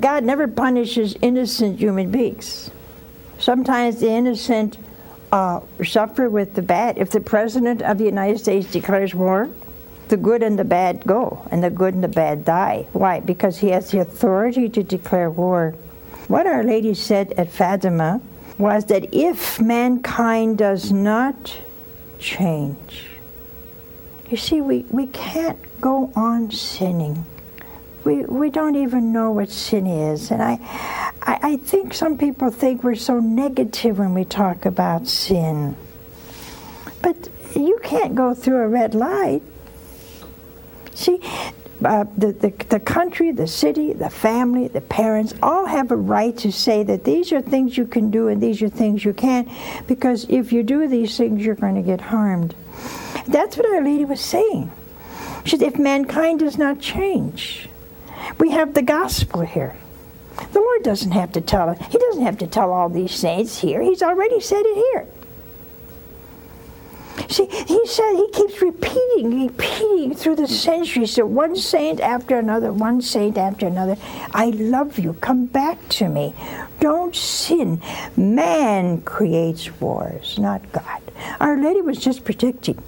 God 0.00 0.24
never 0.24 0.46
punishes 0.46 1.16
innocent 1.20 1.78
human 1.80 2.10
beings. 2.10 2.70
Sometimes 3.38 3.98
the 4.00 4.10
innocent 4.10 4.78
uh, 5.32 5.60
suffer 5.84 6.30
with 6.30 6.54
the 6.54 6.62
bad. 6.62 6.98
If 6.98 7.10
the 7.10 7.20
President 7.20 7.82
of 7.82 7.98
the 7.98 8.04
United 8.04 8.38
States 8.38 8.70
declares 8.70 9.14
war, 9.14 9.50
the 10.08 10.16
good 10.16 10.42
and 10.42 10.58
the 10.58 10.64
bad 10.64 11.04
go, 11.06 11.46
and 11.50 11.64
the 11.64 11.70
good 11.70 11.94
and 11.94 12.04
the 12.04 12.08
bad 12.08 12.44
die. 12.44 12.86
Why? 12.92 13.20
Because 13.20 13.58
he 13.58 13.68
has 13.68 13.90
the 13.90 14.00
authority 14.00 14.68
to 14.68 14.82
declare 14.82 15.30
war. 15.30 15.74
What 16.28 16.46
Our 16.46 16.62
Lady 16.62 16.94
said 16.94 17.32
at 17.32 17.50
Fatima 17.50 18.20
was 18.58 18.84
that 18.86 19.12
if 19.12 19.60
mankind 19.60 20.58
does 20.58 20.92
not 20.92 21.56
change, 22.18 23.06
you 24.30 24.36
see, 24.36 24.60
we, 24.60 24.84
we 24.90 25.06
can't 25.08 25.58
go 25.80 26.12
on 26.14 26.50
sinning. 26.50 27.26
We, 28.04 28.24
we 28.24 28.50
don't 28.50 28.74
even 28.76 29.12
know 29.12 29.30
what 29.30 29.50
sin 29.50 29.86
is. 29.86 30.30
And 30.30 30.42
I, 30.42 30.58
I, 31.22 31.38
I 31.42 31.56
think 31.56 31.94
some 31.94 32.18
people 32.18 32.50
think 32.50 32.82
we're 32.82 32.94
so 32.96 33.20
negative 33.20 33.98
when 33.98 34.14
we 34.14 34.24
talk 34.24 34.64
about 34.66 35.06
sin. 35.06 35.76
But 37.00 37.28
you 37.54 37.78
can't 37.82 38.14
go 38.14 38.34
through 38.34 38.62
a 38.62 38.68
red 38.68 38.94
light. 38.94 39.42
See, 40.94 41.20
uh, 41.84 42.04
the, 42.16 42.32
the, 42.32 42.50
the 42.68 42.80
country, 42.80 43.32
the 43.32 43.46
city, 43.46 43.92
the 43.92 44.10
family, 44.10 44.68
the 44.68 44.80
parents 44.80 45.34
all 45.42 45.66
have 45.66 45.90
a 45.90 45.96
right 45.96 46.36
to 46.38 46.52
say 46.52 46.82
that 46.84 47.04
these 47.04 47.32
are 47.32 47.40
things 47.40 47.76
you 47.76 47.86
can 47.86 48.10
do 48.10 48.28
and 48.28 48.40
these 48.40 48.62
are 48.62 48.68
things 48.68 49.04
you 49.04 49.12
can't, 49.12 49.48
because 49.86 50.26
if 50.28 50.52
you 50.52 50.62
do 50.62 50.86
these 50.86 51.16
things, 51.16 51.44
you're 51.44 51.54
going 51.54 51.74
to 51.74 51.82
get 51.82 52.00
harmed. 52.00 52.54
That's 53.26 53.56
what 53.56 53.66
Our 53.66 53.82
Lady 53.82 54.04
was 54.04 54.20
saying. 54.20 54.70
She 55.44 55.56
said, 55.56 55.66
if 55.66 55.78
mankind 55.78 56.40
does 56.40 56.56
not 56.56 56.80
change, 56.80 57.68
we 58.38 58.50
have 58.50 58.74
the 58.74 58.82
gospel 58.82 59.42
here. 59.42 59.76
The 60.52 60.60
Lord 60.60 60.82
doesn't 60.82 61.12
have 61.12 61.32
to 61.32 61.40
tell. 61.40 61.74
He 61.74 61.98
doesn't 61.98 62.22
have 62.22 62.38
to 62.38 62.46
tell 62.46 62.72
all 62.72 62.88
these 62.88 63.12
saints 63.12 63.58
here. 63.58 63.82
He's 63.82 64.02
already 64.02 64.40
said 64.40 64.62
it 64.64 64.76
here. 64.76 65.06
See, 67.28 67.46
he 67.46 67.86
said 67.86 68.14
he 68.14 68.30
keeps 68.32 68.60
repeating, 68.60 69.46
repeating 69.46 70.14
through 70.14 70.36
the 70.36 70.48
centuries. 70.48 71.12
So 71.12 71.26
one 71.26 71.56
saint 71.56 72.00
after 72.00 72.38
another, 72.38 72.72
one 72.72 73.00
saint 73.02 73.38
after 73.38 73.66
another. 73.66 73.96
I 74.32 74.46
love 74.50 74.98
you. 74.98 75.14
Come 75.14 75.46
back 75.46 75.88
to 75.90 76.08
me. 76.08 76.34
Don't 76.80 77.14
sin. 77.14 77.80
Man 78.16 79.02
creates 79.02 79.80
wars, 79.80 80.38
not 80.38 80.72
God. 80.72 81.00
Our 81.40 81.56
Lady 81.58 81.80
was 81.80 81.98
just 81.98 82.24
predicting 82.24 82.82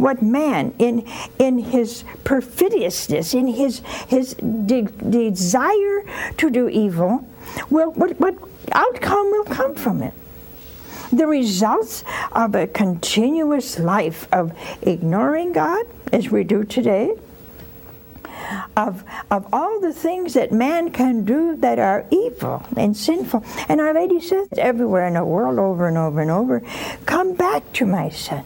what 0.00 0.22
man 0.22 0.74
in 0.78 1.06
in 1.38 1.58
his 1.58 2.04
perfidiousness 2.24 3.34
in 3.34 3.46
his 3.46 3.80
his 4.08 4.34
de- 4.34 4.82
desire 4.82 6.04
to 6.36 6.50
do 6.50 6.68
evil 6.68 7.26
will 7.68 7.92
what, 7.92 8.18
what 8.20 8.36
outcome 8.72 9.30
will 9.30 9.44
come 9.44 9.74
from 9.74 10.02
it 10.02 10.14
the 11.12 11.26
results 11.26 12.04
of 12.32 12.54
a 12.54 12.66
continuous 12.66 13.78
life 13.78 14.28
of 14.32 14.52
ignoring 14.82 15.52
God, 15.52 15.86
as 16.12 16.30
we 16.30 16.44
do 16.44 16.64
today, 16.64 17.14
of, 18.76 19.04
of 19.30 19.46
all 19.52 19.80
the 19.80 19.92
things 19.92 20.34
that 20.34 20.52
man 20.52 20.90
can 20.90 21.24
do 21.24 21.56
that 21.56 21.78
are 21.78 22.06
evil 22.10 22.64
and 22.76 22.96
sinful. 22.96 23.44
And 23.68 23.80
Our 23.80 23.94
Lady 23.94 24.20
says 24.20 24.48
everywhere 24.56 25.06
in 25.06 25.14
the 25.14 25.24
world, 25.24 25.58
over 25.58 25.88
and 25.88 25.98
over 25.98 26.20
and 26.20 26.30
over, 26.30 26.62
come 27.06 27.34
back 27.34 27.72
to 27.74 27.86
my 27.86 28.08
son. 28.08 28.44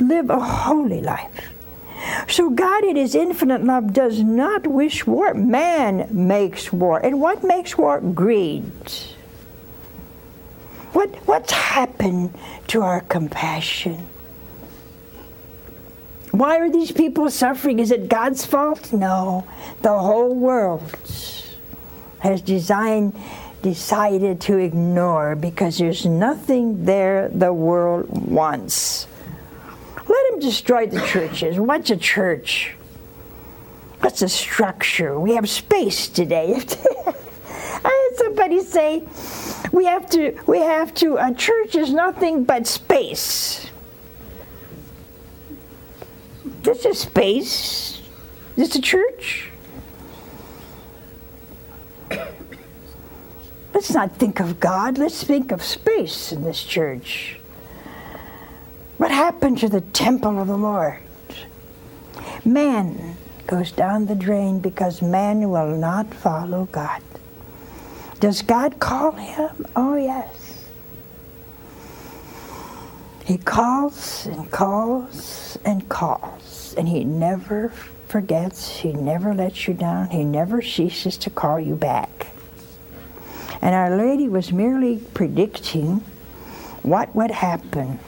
Live 0.00 0.30
a 0.30 0.40
holy 0.40 1.00
life. 1.00 1.48
So 2.28 2.50
God 2.50 2.84
in 2.84 2.96
his 2.96 3.14
infinite 3.14 3.64
love 3.64 3.92
does 3.92 4.22
not 4.22 4.66
wish 4.66 5.06
war. 5.06 5.34
Man 5.34 6.08
makes 6.10 6.72
war. 6.72 6.98
And 6.98 7.20
what 7.20 7.44
makes 7.44 7.78
war? 7.78 8.00
Greed. 8.00 8.64
What, 10.92 11.14
what's 11.26 11.52
happened 11.52 12.36
to 12.68 12.82
our 12.82 13.00
compassion? 13.00 14.08
Why 16.32 16.58
are 16.58 16.70
these 16.70 16.90
people 16.90 17.30
suffering? 17.30 17.78
Is 17.78 17.90
it 17.90 18.08
God's 18.08 18.44
fault? 18.44 18.92
No. 18.92 19.46
The 19.82 19.98
whole 19.98 20.34
world 20.34 20.82
has 22.20 22.40
designed, 22.40 23.18
decided 23.62 24.40
to 24.42 24.56
ignore 24.56 25.36
because 25.36 25.78
there's 25.78 26.06
nothing 26.06 26.84
there 26.84 27.28
the 27.28 27.52
world 27.52 28.08
wants. 28.30 29.06
Destroy 30.42 30.86
the 30.88 31.00
churches. 31.06 31.60
What's 31.60 31.88
a 31.90 31.96
church? 31.96 32.74
What's 34.00 34.22
a 34.22 34.28
structure? 34.28 35.20
We 35.20 35.36
have 35.36 35.48
space 35.48 36.08
today. 36.08 36.54
I 37.84 38.10
had 38.10 38.16
somebody 38.16 38.60
say, 38.64 39.04
we 39.70 39.84
have 39.84 40.10
to, 40.10 40.36
we 40.48 40.58
have 40.58 40.94
to, 40.94 41.16
a 41.24 41.32
church 41.32 41.76
is 41.76 41.92
nothing 41.92 42.42
but 42.42 42.66
space. 42.66 43.70
This 46.62 46.84
is 46.86 46.98
space. 46.98 48.02
This 48.56 48.70
is 48.70 48.76
a 48.76 48.82
church. 48.82 49.48
Let's 53.72 53.92
not 53.92 54.16
think 54.16 54.40
of 54.40 54.58
God. 54.58 54.98
Let's 54.98 55.22
think 55.22 55.52
of 55.52 55.62
space 55.62 56.32
in 56.32 56.42
this 56.42 56.64
church. 56.64 57.38
What 59.02 59.10
happened 59.10 59.58
to 59.58 59.68
the 59.68 59.80
temple 59.80 60.40
of 60.40 60.46
the 60.46 60.56
Lord? 60.56 61.00
Man 62.44 63.16
goes 63.48 63.72
down 63.72 64.06
the 64.06 64.14
drain 64.14 64.60
because 64.60 65.02
man 65.02 65.50
will 65.50 65.76
not 65.76 66.14
follow 66.14 66.68
God. 66.70 67.02
Does 68.20 68.42
God 68.42 68.78
call 68.78 69.10
him? 69.10 69.66
Oh, 69.74 69.96
yes. 69.96 70.68
He 73.24 73.38
calls 73.38 74.26
and 74.26 74.48
calls 74.52 75.58
and 75.64 75.88
calls, 75.88 76.72
and 76.78 76.88
he 76.88 77.02
never 77.02 77.70
forgets, 78.06 78.68
he 78.68 78.92
never 78.92 79.34
lets 79.34 79.66
you 79.66 79.74
down, 79.74 80.10
he 80.10 80.22
never 80.22 80.62
ceases 80.62 81.16
to 81.16 81.28
call 81.28 81.58
you 81.58 81.74
back. 81.74 82.28
And 83.60 83.74
Our 83.74 83.96
Lady 83.96 84.28
was 84.28 84.52
merely 84.52 84.98
predicting 85.12 86.04
what 86.84 87.12
would 87.16 87.32
happen. 87.32 87.98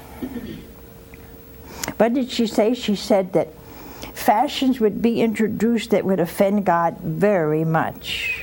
What 1.97 2.15
did 2.15 2.31
she 2.31 2.47
say? 2.47 2.75
She 2.75 2.97
said 2.97 3.33
that 3.35 3.49
fashions 4.15 4.81
would 4.81 5.01
be 5.01 5.23
introduced 5.23 5.91
that 5.91 6.05
would 6.05 6.21
offend 6.21 6.65
God 6.65 6.99
very 6.99 7.65
much. 7.65 8.43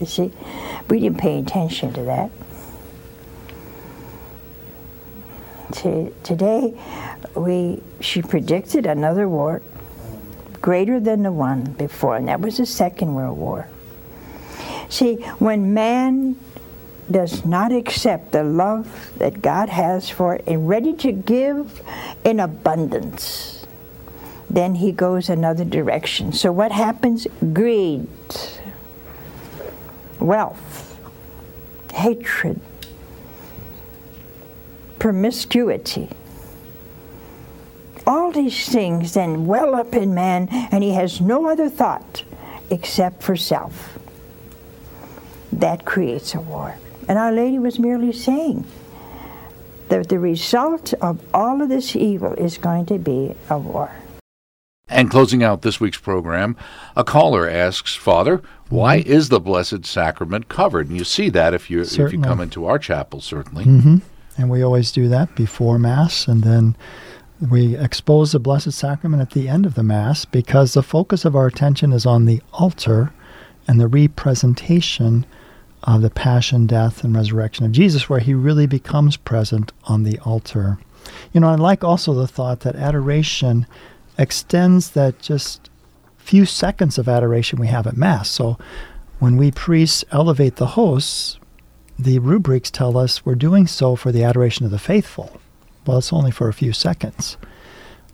You 0.00 0.06
see, 0.06 0.32
we 0.88 1.00
didn't 1.00 1.18
pay 1.18 1.38
attention 1.38 1.92
to 1.94 2.02
that. 2.04 2.30
Today, 6.22 6.80
we 7.34 7.82
she 8.00 8.22
predicted 8.22 8.86
another 8.86 9.28
war 9.28 9.60
greater 10.60 10.98
than 10.98 11.22
the 11.22 11.32
one 11.32 11.64
before, 11.72 12.16
and 12.16 12.28
that 12.28 12.40
was 12.40 12.56
the 12.56 12.66
Second 12.66 13.14
World 13.14 13.38
War. 13.38 13.68
See, 14.88 15.16
when 15.38 15.74
man 15.74 16.36
does 17.10 17.44
not 17.44 17.72
accept 17.72 18.32
the 18.32 18.44
love 18.44 19.12
that 19.18 19.40
God 19.42 19.68
has 19.68 20.10
for 20.10 20.34
it 20.36 20.44
and 20.46 20.68
ready 20.68 20.92
to 20.94 21.12
give 21.12 21.82
in 22.24 22.40
abundance, 22.40 23.66
then 24.50 24.76
he 24.76 24.92
goes 24.92 25.28
another 25.28 25.64
direction. 25.64 26.32
So 26.32 26.52
what 26.52 26.72
happens? 26.72 27.26
Greed 27.52 28.08
wealth, 30.20 30.98
hatred, 31.94 32.60
promiscuity. 34.98 36.08
All 38.06 38.32
these 38.32 38.68
things 38.68 39.14
then 39.14 39.46
well 39.46 39.74
up 39.74 39.94
in 39.94 40.14
man, 40.14 40.48
and 40.50 40.82
he 40.82 40.92
has 40.94 41.20
no 41.20 41.48
other 41.48 41.68
thought 41.68 42.24
except 42.70 43.22
for 43.22 43.36
self. 43.36 43.98
That 45.52 45.84
creates 45.84 46.34
a 46.34 46.40
war. 46.40 46.76
And 47.08 47.18
Our 47.18 47.32
Lady 47.32 47.58
was 47.58 47.78
merely 47.78 48.12
saying 48.12 48.66
that 49.88 50.10
the 50.10 50.18
result 50.18 50.92
of 51.00 51.24
all 51.32 51.62
of 51.62 51.70
this 51.70 51.96
evil 51.96 52.34
is 52.34 52.58
going 52.58 52.84
to 52.86 52.98
be 52.98 53.34
a 53.48 53.58
war. 53.58 53.90
And 54.90 55.10
closing 55.10 55.42
out 55.42 55.62
this 55.62 55.80
week's 55.80 55.98
program, 55.98 56.56
a 56.96 57.04
caller 57.04 57.48
asks, 57.48 57.94
Father, 57.94 58.42
why 58.68 59.00
mm-hmm. 59.00 59.10
is 59.10 59.30
the 59.30 59.40
Blessed 59.40 59.86
Sacrament 59.86 60.48
covered? 60.48 60.88
And 60.88 60.98
you 60.98 61.04
see 61.04 61.30
that 61.30 61.54
if 61.54 61.70
you 61.70 61.84
certainly. 61.84 62.06
if 62.06 62.12
you 62.12 62.20
come 62.20 62.40
into 62.40 62.66
our 62.66 62.78
chapel, 62.78 63.20
certainly. 63.20 63.64
Mm-hmm. 63.64 63.96
And 64.36 64.50
we 64.50 64.62
always 64.62 64.92
do 64.92 65.08
that 65.08 65.34
before 65.34 65.78
Mass, 65.78 66.28
and 66.28 66.42
then 66.42 66.76
we 67.50 67.76
expose 67.76 68.32
the 68.32 68.38
Blessed 68.38 68.72
Sacrament 68.72 69.22
at 69.22 69.30
the 69.30 69.48
end 69.48 69.66
of 69.66 69.74
the 69.74 69.82
Mass 69.82 70.24
because 70.24 70.74
the 70.74 70.82
focus 70.82 71.24
of 71.24 71.34
our 71.34 71.46
attention 71.46 71.92
is 71.92 72.06
on 72.06 72.24
the 72.24 72.42
altar 72.52 73.12
and 73.66 73.80
the 73.80 73.88
representation 73.88 75.26
of 75.82 76.02
the 76.02 76.10
passion, 76.10 76.66
death, 76.66 77.04
and 77.04 77.14
resurrection 77.14 77.64
of 77.64 77.72
Jesus, 77.72 78.08
where 78.08 78.20
he 78.20 78.34
really 78.34 78.66
becomes 78.66 79.16
present 79.16 79.72
on 79.84 80.02
the 80.02 80.18
altar. 80.20 80.78
You 81.32 81.40
know, 81.40 81.48
I 81.48 81.54
like 81.54 81.84
also 81.84 82.14
the 82.14 82.26
thought 82.26 82.60
that 82.60 82.76
adoration 82.76 83.66
extends 84.18 84.90
that 84.90 85.20
just 85.20 85.70
few 86.16 86.44
seconds 86.44 86.98
of 86.98 87.08
adoration 87.08 87.58
we 87.58 87.68
have 87.68 87.86
at 87.86 87.96
Mass. 87.96 88.30
So 88.30 88.58
when 89.18 89.36
we 89.36 89.50
priests 89.50 90.04
elevate 90.10 90.56
the 90.56 90.66
hosts, 90.66 91.38
the 91.98 92.18
rubrics 92.18 92.70
tell 92.70 92.98
us 92.98 93.24
we're 93.24 93.34
doing 93.34 93.66
so 93.66 93.96
for 93.96 94.12
the 94.12 94.24
adoration 94.24 94.64
of 94.64 94.70
the 94.70 94.78
faithful. 94.78 95.40
Well, 95.86 95.98
it's 95.98 96.12
only 96.12 96.30
for 96.30 96.48
a 96.48 96.54
few 96.54 96.72
seconds. 96.72 97.36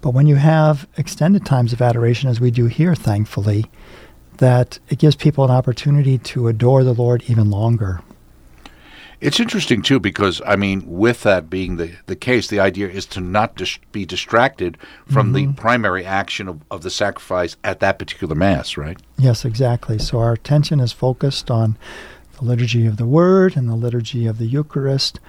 But 0.01 0.15
when 0.15 0.27
you 0.27 0.37
have 0.37 0.87
extended 0.97 1.45
times 1.45 1.73
of 1.73 1.83
adoration, 1.83 2.29
as 2.29 2.41
we 2.41 2.51
do 2.51 2.67
here, 2.67 2.95
thankfully, 2.95 3.67
that 4.39 4.79
it 4.89 4.99
gives 4.99 5.17
people 5.17 5.45
an 5.45 5.51
opportunity 5.51 6.19
to 6.19 6.49
adore 6.49 6.85
the 6.85 6.95
Lord 6.95 7.25
even 7.29 7.51
longer. 7.51 8.01
It's 9.21 9.41
interesting 9.41 9.81
too 9.81 10.01
because 10.01 10.43
I 10.45 10.57
mean, 10.57 10.83
with 10.87 11.23
that 11.23 11.49
being 11.49 11.77
the, 11.77 11.93
the 12.07 12.17
case, 12.17 12.49
the 12.49 12.61
idea 12.61 12.89
is 12.89 13.07
to 13.07 13.21
not 13.21 13.57
dis- 13.57 13.79
be 13.91 14.05
distracted 14.05 14.77
from 15.07 15.33
mm-hmm. 15.33 15.53
the 15.53 15.61
primary 15.61 16.05
action 16.05 16.49
of, 16.49 16.61
of 16.71 16.83
the 16.83 16.91
sacrifice 16.91 17.57
at 17.65 17.81
that 17.81 17.99
particular 17.99 18.35
mass, 18.35 18.77
right? 18.77 18.99
Yes, 19.17 19.45
exactly. 19.45 19.99
So 19.99 20.19
our 20.19 20.35
attention 20.35 20.79
is 20.79 20.93
focused 20.93 21.51
on 21.51 21.79
the 22.39 22.45
liturgy 22.45 22.87
of 22.87 22.97
the 22.97 23.07
Word 23.07 23.57
and 23.57 23.69
the 23.69 23.77
liturgy 23.77 24.27
of 24.27 24.39
the 24.39 24.47
Eucharist, 24.47 25.21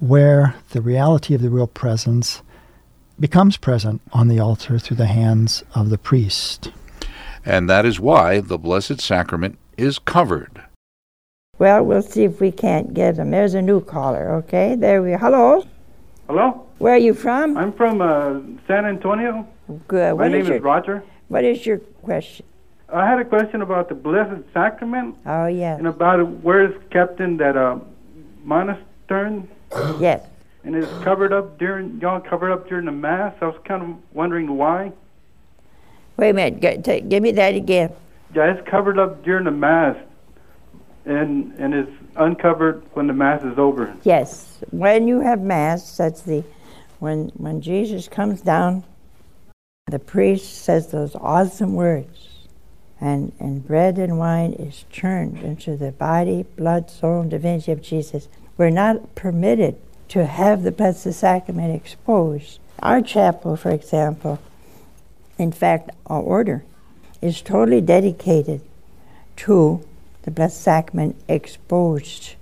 where 0.00 0.54
the 0.70 0.80
reality 0.80 1.34
of 1.34 1.42
the 1.42 1.50
real 1.50 1.66
presence 1.66 2.40
becomes 3.20 3.56
present 3.56 4.00
on 4.12 4.28
the 4.28 4.40
altar 4.40 4.78
through 4.78 4.96
the 4.96 5.06
hands 5.06 5.62
of 5.74 5.90
the 5.90 5.98
priest. 5.98 6.70
And 7.44 7.68
that 7.68 7.84
is 7.84 7.98
why 7.98 8.40
the 8.40 8.58
Blessed 8.58 9.00
Sacrament 9.00 9.58
is 9.76 9.98
covered. 9.98 10.62
Well, 11.58 11.84
we'll 11.84 12.02
see 12.02 12.24
if 12.24 12.40
we 12.40 12.50
can't 12.50 12.94
get 12.94 13.18
him. 13.18 13.30
There's 13.30 13.54
a 13.54 13.62
new 13.62 13.80
caller, 13.80 14.30
okay? 14.36 14.74
There 14.74 15.02
we 15.02 15.10
go. 15.10 15.18
Hello? 15.18 15.66
Hello? 16.28 16.66
Where 16.78 16.94
are 16.94 16.98
you 16.98 17.14
from? 17.14 17.56
I'm 17.56 17.72
from 17.72 18.00
uh, 18.00 18.40
San 18.66 18.84
Antonio. 18.86 19.46
Good. 19.88 20.08
My 20.16 20.24
what 20.24 20.32
name 20.32 20.40
is, 20.42 20.48
your, 20.48 20.56
is 20.56 20.62
Roger. 20.62 21.04
What 21.28 21.44
is 21.44 21.64
your 21.64 21.78
question? 21.78 22.46
I 22.88 23.08
had 23.08 23.18
a 23.18 23.24
question 23.24 23.62
about 23.62 23.88
the 23.88 23.94
Blessed 23.94 24.42
Sacrament. 24.52 25.16
Oh, 25.26 25.46
yes. 25.46 25.78
And 25.78 25.86
about 25.86 26.26
where 26.42 26.64
it's 26.64 26.92
kept 26.92 27.20
in 27.20 27.36
that 27.38 27.56
uh, 27.56 27.78
monastery. 28.44 29.42
yes. 29.98 30.26
And 30.64 30.76
it's 30.76 30.92
covered 31.02 31.32
up 31.32 31.58
during, 31.58 32.00
y'all 32.00 32.20
covered 32.20 32.52
up 32.52 32.68
during 32.68 32.86
the 32.86 32.92
Mass. 32.92 33.34
I 33.40 33.46
was 33.46 33.60
kind 33.64 33.82
of 33.82 34.14
wondering 34.14 34.56
why. 34.56 34.92
Wait 36.16 36.30
a 36.30 36.32
minute. 36.32 36.60
G- 36.60 36.82
t- 36.82 37.00
give 37.00 37.22
me 37.22 37.32
that 37.32 37.54
again. 37.54 37.92
Yeah, 38.34 38.52
it's 38.52 38.68
covered 38.68 38.98
up 38.98 39.22
during 39.24 39.44
the 39.44 39.50
Mass 39.50 39.96
and 41.04 41.52
and 41.58 41.74
is 41.74 41.88
uncovered 42.16 42.82
when 42.92 43.06
the 43.06 43.12
mass 43.12 43.42
is 43.42 43.58
over. 43.58 43.94
Yes, 44.04 44.58
when 44.70 45.08
you 45.08 45.20
have 45.20 45.40
mass, 45.40 45.96
that's 45.96 46.22
the 46.22 46.44
when 47.00 47.28
when 47.36 47.60
Jesus 47.60 48.08
comes 48.08 48.40
down, 48.40 48.84
the 49.86 49.98
priest 49.98 50.62
says 50.62 50.88
those 50.88 51.16
awesome 51.16 51.74
words, 51.74 52.28
And, 53.00 53.32
and 53.40 53.66
bread 53.66 53.98
and 53.98 54.18
wine 54.18 54.52
is 54.52 54.84
turned 54.92 55.38
into 55.38 55.76
the 55.76 55.90
body, 55.90 56.44
blood, 56.56 56.90
soul, 56.90 57.22
and 57.22 57.30
divinity 57.30 57.72
of 57.72 57.82
Jesus. 57.82 58.28
We're 58.56 58.70
not 58.70 59.14
permitted 59.16 59.76
to 60.10 60.26
have 60.26 60.62
the 60.62 60.70
Blessed 60.70 61.12
Sacrament 61.12 61.74
exposed. 61.74 62.60
Our 62.78 63.00
chapel, 63.02 63.56
for 63.56 63.70
example, 63.70 64.38
in 65.42 65.52
fact, 65.52 65.90
our 66.06 66.22
order, 66.22 66.64
is 67.20 67.42
totally 67.42 67.80
dedicated 67.80 68.60
to 69.36 69.84
the 70.22 70.30
Blessed 70.30 70.60
Sacrament 70.60 71.16
exposed 71.28 72.34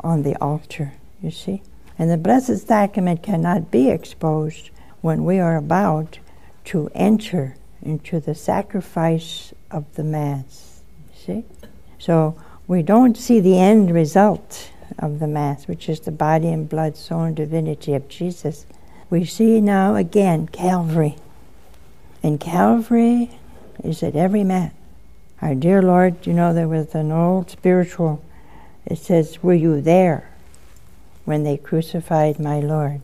on 0.00 0.22
the 0.22 0.36
altar, 0.36 0.92
you 1.22 1.30
see? 1.30 1.62
And 1.98 2.10
the 2.10 2.16
Blessed 2.16 2.66
Sacrament 2.66 3.22
cannot 3.22 3.70
be 3.70 3.90
exposed 3.90 4.70
when 5.00 5.24
we 5.24 5.38
are 5.38 5.56
about 5.56 6.18
to 6.66 6.90
enter 6.94 7.56
into 7.82 8.20
the 8.20 8.34
sacrifice 8.34 9.52
of 9.70 9.94
the 9.94 10.04
Mass. 10.04 10.82
You 11.12 11.20
see? 11.20 11.44
So 11.98 12.40
we 12.66 12.82
don't 12.82 13.16
see 13.16 13.40
the 13.40 13.58
end 13.58 13.92
result 13.92 14.70
of 14.98 15.18
the 15.18 15.26
Mass, 15.26 15.66
which 15.66 15.88
is 15.88 16.00
the 16.00 16.12
body 16.12 16.48
and 16.48 16.68
blood, 16.68 16.96
soul, 16.96 17.22
and 17.22 17.36
divinity 17.36 17.94
of 17.94 18.08
Jesus. 18.08 18.66
We 19.10 19.24
see 19.24 19.60
now 19.60 19.94
again 19.94 20.48
Calvary. 20.48 21.16
And 22.22 22.40
Calvary 22.40 23.30
is 23.82 24.02
at 24.02 24.16
every 24.16 24.44
Mass. 24.44 24.72
Our 25.40 25.54
dear 25.54 25.82
Lord, 25.82 26.26
you 26.26 26.32
know, 26.32 26.52
there 26.52 26.66
was 26.66 26.94
an 26.94 27.12
old 27.12 27.50
spiritual, 27.50 28.24
it 28.84 28.98
says, 28.98 29.42
Were 29.42 29.54
you 29.54 29.80
there 29.80 30.28
when 31.24 31.44
they 31.44 31.56
crucified 31.56 32.40
my 32.40 32.58
Lord? 32.58 33.00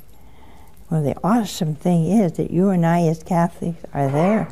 Well, 0.90 1.02
the 1.02 1.16
awesome 1.22 1.76
thing 1.76 2.06
is 2.06 2.32
that 2.32 2.50
you 2.50 2.70
and 2.70 2.84
I, 2.84 3.02
as 3.02 3.22
Catholics, 3.22 3.84
are 3.92 4.10
there. 4.10 4.48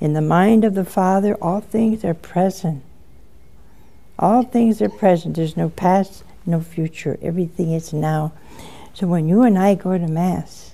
In 0.00 0.14
the 0.14 0.22
mind 0.22 0.64
of 0.64 0.74
the 0.74 0.84
Father, 0.84 1.34
all 1.36 1.60
things 1.60 2.04
are 2.04 2.14
present. 2.14 2.82
All 4.18 4.42
things 4.42 4.80
are 4.80 4.88
present. 4.88 5.36
There's 5.36 5.56
no 5.56 5.68
past, 5.68 6.24
no 6.46 6.60
future. 6.60 7.18
Everything 7.20 7.72
is 7.72 7.92
now. 7.92 8.32
So 8.94 9.06
when 9.06 9.28
you 9.28 9.42
and 9.42 9.58
I 9.58 9.74
go 9.74 9.96
to 9.96 10.08
Mass, 10.08 10.65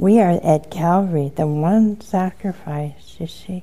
we 0.00 0.18
are 0.18 0.40
at 0.42 0.70
Calvary, 0.70 1.30
the 1.36 1.46
one 1.46 2.00
sacrifice, 2.00 3.16
you 3.18 3.26
see. 3.26 3.62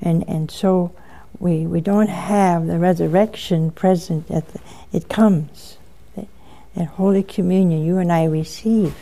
And, 0.00 0.22
and 0.28 0.48
so 0.48 0.94
we, 1.40 1.66
we 1.66 1.80
don't 1.80 2.08
have 2.08 2.68
the 2.68 2.78
resurrection 2.78 3.72
present, 3.72 4.30
at 4.30 4.46
the, 4.52 4.60
it 4.92 5.08
comes. 5.08 5.76
At 6.76 6.86
Holy 6.86 7.24
Communion, 7.24 7.84
you 7.84 7.98
and 7.98 8.12
I 8.12 8.26
receive 8.26 8.94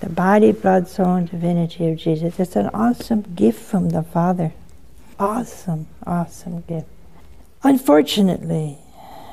the 0.00 0.08
body, 0.08 0.50
blood, 0.50 0.88
soul, 0.88 1.14
and 1.14 1.30
divinity 1.30 1.86
of 1.88 1.98
Jesus. 1.98 2.40
It's 2.40 2.56
an 2.56 2.70
awesome 2.74 3.22
gift 3.36 3.60
from 3.60 3.90
the 3.90 4.02
Father. 4.02 4.52
Awesome, 5.20 5.86
awesome 6.04 6.62
gift. 6.62 6.88
Unfortunately, 7.62 8.78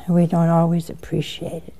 we 0.07 0.27
don't 0.27 0.49
always 0.49 0.91
appreciate 0.91 1.63
it. 1.67 1.73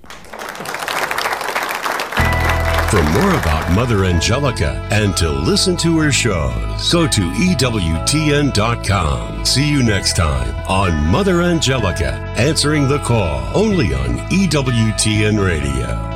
For 2.95 3.03
more 3.03 3.31
about 3.31 3.75
Mother 3.75 4.05
Angelica 4.05 4.87
and 4.89 5.17
to 5.17 5.29
listen 5.29 5.75
to 5.75 5.99
her 5.99 6.13
shows, 6.13 6.93
go 6.93 7.05
to 7.05 7.21
EWTN.com. 7.33 8.53
See 9.43 9.69
you 9.69 9.83
next 9.83 10.15
time 10.15 10.55
on 10.65 11.05
Mother 11.11 11.41
Angelica, 11.41 12.13
answering 12.37 12.87
the 12.87 12.99
call 12.99 13.51
only 13.53 13.93
on 13.93 14.19
EWTN 14.29 15.45
Radio. 15.45 16.14